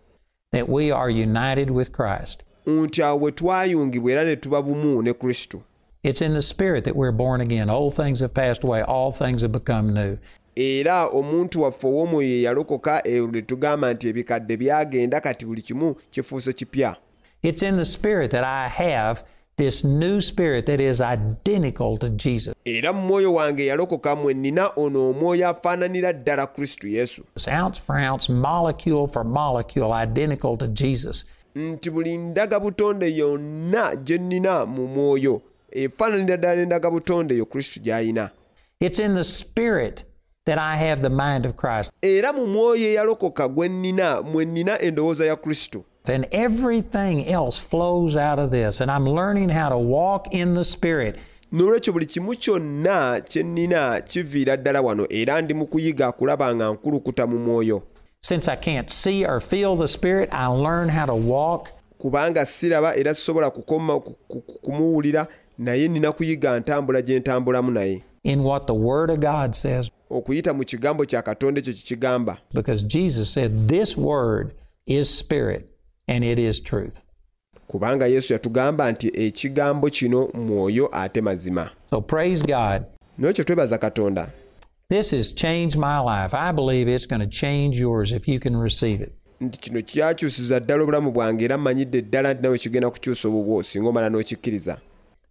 that 0.52 0.68
we 0.68 0.92
are 0.92 1.10
united 1.12 1.70
with 1.70 1.90
Christ. 1.90 2.42
nti 2.66 3.02
awo 3.02 3.18
bwe 3.18 3.32
twayungibwa 3.32 4.12
era 4.12 4.24
ne 4.24 4.36
tuba 4.36 4.62
bumu 4.62 5.02
ne 5.02 5.12
kristo 5.12 5.62
It's 6.02 6.22
in 6.22 6.32
the 6.32 6.40
Spirit 6.42 6.84
that 6.84 6.96
we're 6.96 7.12
born 7.12 7.40
again. 7.42 7.68
Old 7.68 7.94
things 7.94 8.20
have 8.20 8.32
passed 8.32 8.64
away, 8.64 8.80
all 8.82 9.12
things 9.12 9.42
have 9.42 9.52
become 9.52 9.92
new. 9.94 10.18
era 10.56 11.06
omuntu 11.12 11.62
waffe 11.62 11.86
ow'omwoyo 11.86 12.28
ye 12.28 12.42
yalokoka 12.42 13.06
eyo 13.06 13.26
ne 13.26 13.42
tugamba 13.42 13.92
nti 13.94 14.08
ebikadde 14.08 14.56
byagenda 14.56 15.20
kati 15.20 15.46
buli 15.46 15.62
kimu 15.62 15.94
kifuuse 16.10 16.52
kipya 16.52 16.96
It's 17.42 17.62
in 17.62 17.76
the 17.76 17.84
Spirit 17.84 18.30
that 18.30 18.44
I 18.44 18.68
have 18.68 19.22
this 19.56 19.84
new 19.84 20.20
Spirit 20.20 20.66
that 20.66 20.80
is 20.80 21.00
identical 21.00 21.96
to 21.98 22.08
Jesus. 22.08 22.54
era 22.64 22.92
mu 22.92 23.00
mwoyo 23.02 23.34
wange 23.34 23.66
yalokoka 23.66 24.16
mwe 24.16 24.34
nnina 24.34 24.70
ono 24.76 25.10
omwoyo 25.10 25.48
afaananira 25.48 26.12
ddala 26.12 26.46
kristo 26.46 26.88
yesu 26.88 27.22
It's 27.36 27.48
ounce 27.48 27.80
for 27.82 27.96
ounce, 27.98 28.32
molecule 28.32 29.06
for 29.08 29.24
molecule, 29.24 29.92
identical 30.02 30.56
to 30.56 30.66
Jesus. 30.66 31.26
nti 31.54 31.90
buli 31.90 32.18
ndagabutonde 32.18 33.16
yonna 33.16 33.96
gye 33.96 34.18
nnina 34.18 34.66
mu 34.66 34.86
mwoyo 34.86 35.42
efaananira 35.72 36.36
ddala 36.36 36.56
n'endagabutonde 36.56 37.34
eyo 37.34 37.46
kristo 37.46 37.80
Christ. 41.56 41.92
era 42.02 42.32
mu 42.32 42.46
mwoyo 42.46 42.86
eyalokoka 42.88 43.48
gwe 43.48 43.68
nnina 43.68 44.22
mwe 44.22 44.44
nnina 44.44 44.82
endowooza 44.82 45.26
ya 45.26 45.36
kristo 45.36 45.84
And 46.08 46.26
everything 46.30 47.26
else 47.28 47.60
flows 47.60 48.16
out 48.16 48.38
of 48.38 48.50
this. 48.50 48.80
And 48.80 48.90
I'm 48.90 49.06
learning 49.06 49.50
how 49.50 49.68
to 49.68 49.76
walk 49.78 50.34
in 50.34 50.54
the 50.54 50.64
Spirit. 50.64 51.16
n'olwekyo 51.52 51.92
buli 51.92 52.06
kimu 52.06 52.34
kyonna 52.36 53.20
kye 53.20 53.42
nnina 53.42 54.00
kiviira 54.00 54.56
ddala 54.56 54.80
wano 54.80 55.06
era 55.10 55.40
ndi 55.42 55.54
mu 55.54 55.66
kuyiga 55.66 56.12
kulaba 56.12 56.54
nga 56.54 56.70
nkulukuta 56.72 57.26
mu 57.26 57.38
mwoyo 57.38 57.82
Since 58.22 58.48
I 58.52 58.56
can't 58.56 58.90
see 58.90 59.24
or 59.26 59.40
feel 59.40 59.76
the 59.76 59.88
Spirit, 59.88 60.28
I 60.32 60.46
learn 60.46 60.88
how 60.88 61.06
to 61.06 61.14
walk 61.14 61.68
kubanga 61.98 62.46
siraba 62.46 62.96
era 62.96 63.14
sisobola 63.14 63.50
kukoma 63.50 64.00
ku- 64.00 64.16
ku- 64.28 64.40
ku- 64.40 64.58
kumuwulira 64.62 65.26
naye 65.60 65.88
nina 65.88 66.12
kuyiga 66.12 66.60
ntambula 66.60 67.02
gye 67.02 67.18
ntambulamu 67.18 67.70
naye 67.70 68.02
in 68.24 68.40
what 68.40 68.66
the 68.66 68.72
Word 68.74 69.10
of 69.10 69.18
God 69.18 69.52
says 69.54 69.90
okuyita 70.10 70.54
mu 70.54 70.64
kigambo 70.64 71.04
kya 71.04 71.22
katonda 71.22 71.60
ekyo 71.60 71.72
kikigamba 71.72 72.38
because 72.54 72.82
Jesus 72.86 73.32
said, 73.34 73.68
This 73.68 73.96
Word 73.96 74.50
is 74.86 75.18
Spirit 75.18 75.66
and 76.08 76.24
it 76.24 76.38
is 76.38 76.60
truth. 76.62 77.04
kubanga 77.68 78.06
yesu 78.06 78.32
yatugamba 78.32 78.92
nti 78.92 79.08
ekigambo 79.14 79.90
kino 79.90 80.28
mwoyo 80.34 80.88
ate 80.92 81.20
mazima 81.20 81.70
So 81.90 82.00
praise 82.00 82.42
God. 82.46 82.82
n'ekyo 83.18 83.44
twebaza 83.44 83.78
katonda 83.78 84.30
This 84.88 85.10
has 85.12 85.34
changed 85.34 85.78
my 85.78 85.98
life. 86.00 86.34
I 86.36 86.52
believe 86.52 86.88
it's 86.94 87.06
going 87.06 87.20
to 87.20 87.28
change 87.28 87.78
yours 87.78 88.12
if 88.12 88.26
you 88.28 88.40
can 88.40 88.56
receive 88.62 89.00
it. 89.04 89.12
nti 89.40 89.58
kino 89.60 89.82
kyakyusiza 89.82 90.60
ddala 90.60 90.82
obulamu 90.82 91.10
bwange 91.12 91.44
era 91.44 91.58
mmanyidde 91.58 92.02
ddala 92.02 92.34
nti 92.34 92.42
nawe 92.42 92.58
kigenda 92.58 92.90
kukyusa 92.90 93.28
obubwo 93.28 93.62
singa 93.62 93.88
omala 93.88 94.08
n'okikkiriza 94.08 94.78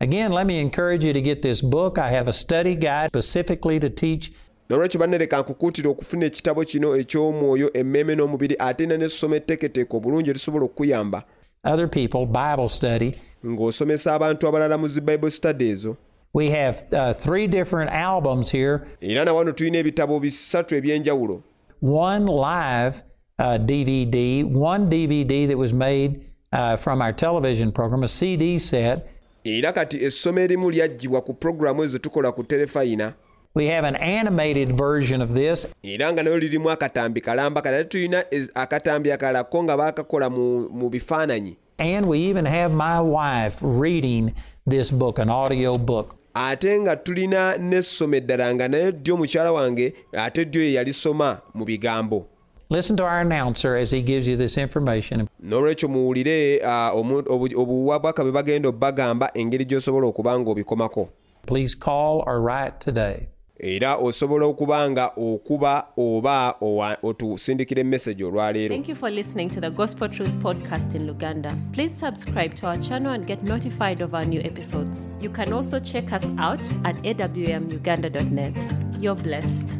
Again, 0.02 0.32
let 0.32 0.48
me 0.48 0.60
encourage 0.60 1.04
you 1.04 1.12
to 1.12 1.22
get 1.22 1.42
this 1.42 1.62
book. 1.62 1.98
I 1.98 2.10
have 2.10 2.30
a 2.30 2.34
study 2.34 2.76
guide 2.76 3.10
specifically 3.10 3.80
to 3.80 3.90
teach 3.90 4.32
nolwekyo 4.70 5.00
banne 5.00 5.18
leka 5.18 5.40
nkukuutira 5.40 5.90
okufuna 5.90 6.26
ekitabo 6.26 6.64
kino 6.64 6.98
eky'omwoyo 6.98 7.70
emmeeme 7.74 8.16
n'omubiri 8.16 8.56
ate 8.60 8.84
era 8.84 8.98
n'essoma 8.98 9.36
etteeketeeke 9.36 9.98
obulungi 9.98 10.30
erisobola 10.30 10.66
okukuyamba 10.66 11.24
other 11.64 11.88
people 11.88 12.26
Bible 12.26 12.70
study. 12.70 13.16
ng'osomesa 13.46 14.14
abantu 14.14 14.48
abalala 14.48 14.78
mu 14.78 14.88
zi 14.88 15.02
bible 15.02 15.32
study 15.32 15.70
ezo 15.70 15.98
We 16.34 16.52
have 16.52 16.84
uh, 16.94 17.14
three 17.14 17.48
different 17.48 17.92
albums 17.92 18.52
here 18.52 18.82
era 19.02 19.26
na 19.26 19.34
wano 19.34 19.52
tulina 19.52 19.78
ebitabo 19.78 20.20
bisatu 20.20 20.76
eby'enjawulo 20.76 21.42
one 21.82 22.26
live 22.26 23.04
uh, 23.40 23.58
DVD, 23.58 24.44
one 24.54 24.90
DVD 24.90 25.48
that 25.48 25.58
was 25.58 25.74
made 25.74 26.22
uh, 26.54 26.76
from 26.76 27.02
our 27.02 27.14
television 27.14 27.72
program, 27.72 28.04
a 28.04 28.08
CD 28.08 28.60
set. 28.60 29.08
Era 29.44 29.72
kati 29.72 30.04
essomo 30.04 30.40
erimu 30.40 30.72
lyaggyibwa 30.72 31.22
ku 31.22 31.34
puroguramu 31.34 31.84
ezo 31.84 31.98
tukola 31.98 32.32
ku 32.32 32.44
terefayina. 32.44 33.14
We 33.56 33.66
have 33.66 33.84
an 33.84 33.96
animated 33.96 34.78
version 34.78 35.22
of 35.22 35.34
this, 35.34 35.68
era 35.84 36.14
nga 36.14 36.24
nayo 36.24 36.38
lirimu 36.38 36.70
akatambi 36.70 37.22
kalamba 37.22 37.62
kala 37.62 37.78
ate 37.78 37.90
tulina 37.90 38.24
akatambi 38.56 39.12
akalala 39.12 39.44
ko 39.44 39.64
nga 39.64 39.78
baakakola 39.78 40.30
mu 40.30 40.90
bifaananyi. 40.90 41.58
And 41.80 42.06
we 42.08 42.20
even 42.20 42.46
have 42.46 42.74
my 42.74 43.00
wife 43.00 43.58
reading 43.62 44.36
this 44.68 44.92
book, 44.92 45.20
an 45.20 45.30
audio 45.30 45.78
book. 45.78 46.16
ate 46.36 46.80
nga 46.80 46.96
tulina 46.96 47.58
n'essomo 47.58 48.16
eddala 48.16 48.54
nga 48.56 48.68
naye 48.68 48.92
ddyo 48.92 49.18
mukyala 49.18 49.52
wange 49.52 49.94
ate 50.14 50.46
ddyo 50.46 50.62
ye 50.62 50.74
yalisoma 50.74 51.42
mu 51.54 51.66
bigambo 51.66 52.28
Listen 52.72 52.96
to 52.98 53.04
our 53.04 53.22
announcer 53.22 53.76
as 53.76 53.90
he 53.90 54.02
gives 54.04 54.28
you 54.28 54.38
this 54.38 54.56
information. 54.58 55.28
n'olwekyo 55.44 55.90
muwulire 55.90 56.60
uh, 56.64 56.96
omu- 56.96 57.24
obu- 57.30 57.60
obuwabwaka 57.60 58.24
bwe 58.24 58.32
bagenda 58.32 58.70
obbagamba 58.70 59.32
engeri 59.34 59.66
gy'osobola 59.66 60.08
okuba 60.08 60.40
nga 60.40 60.52
obikomako 60.52 61.10
Please 61.46 61.76
call 61.80 62.24
or 62.28 62.42
write 62.42 62.74
today. 62.80 63.28
era 63.60 63.96
osobola 63.96 64.46
okuba 64.46 64.90
nga 64.90 65.12
okuba 65.18 65.86
oba 65.98 66.56
otusindikira 67.04 67.82
emmesagi 67.82 68.24
olwaleero 68.24 68.76
Thank 68.76 68.88
you 68.90 68.96
for 68.96 69.10
listening 69.10 69.50
to 69.50 69.60
the 69.62 69.70
Gospel 69.72 70.08
Truth 70.10 70.32
Podcast 70.44 70.94
in 70.96 71.08
Luganda. 71.08 71.56
Please 71.74 71.94
subscribe 72.00 72.54
to 72.56 72.68
our 72.68 72.78
channel 72.78 73.14
and 73.14 73.26
get 73.26 73.44
notified 73.44 74.02
of 74.02 74.14
our 74.14 74.26
new 74.26 74.42
episodes. 74.42 75.10
You 75.22 75.30
can 75.32 75.54
also 75.54 75.80
check 75.80 76.14
us 76.14 76.26
out 76.38 76.62
at 76.86 76.96
awmuganda.net. 77.04 78.58
You're 79.02 79.16
blessed. 79.24 79.80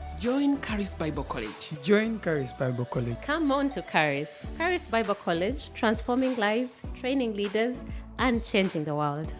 Join 0.21 0.61
Charis 0.61 0.93
Bible 0.93 1.23
College. 1.23 1.71
Join 1.81 2.19
Charis 2.19 2.53
Bible 2.53 2.85
College. 2.85 3.17
Come 3.23 3.51
on 3.51 3.71
to 3.71 3.81
Charis. 3.81 4.29
Charis 4.55 4.87
Bible 4.87 5.15
College, 5.15 5.73
transforming 5.73 6.35
lives, 6.35 6.73
training 6.93 7.33
leaders, 7.33 7.73
and 8.19 8.43
changing 8.43 8.85
the 8.85 8.93
world. 8.93 9.33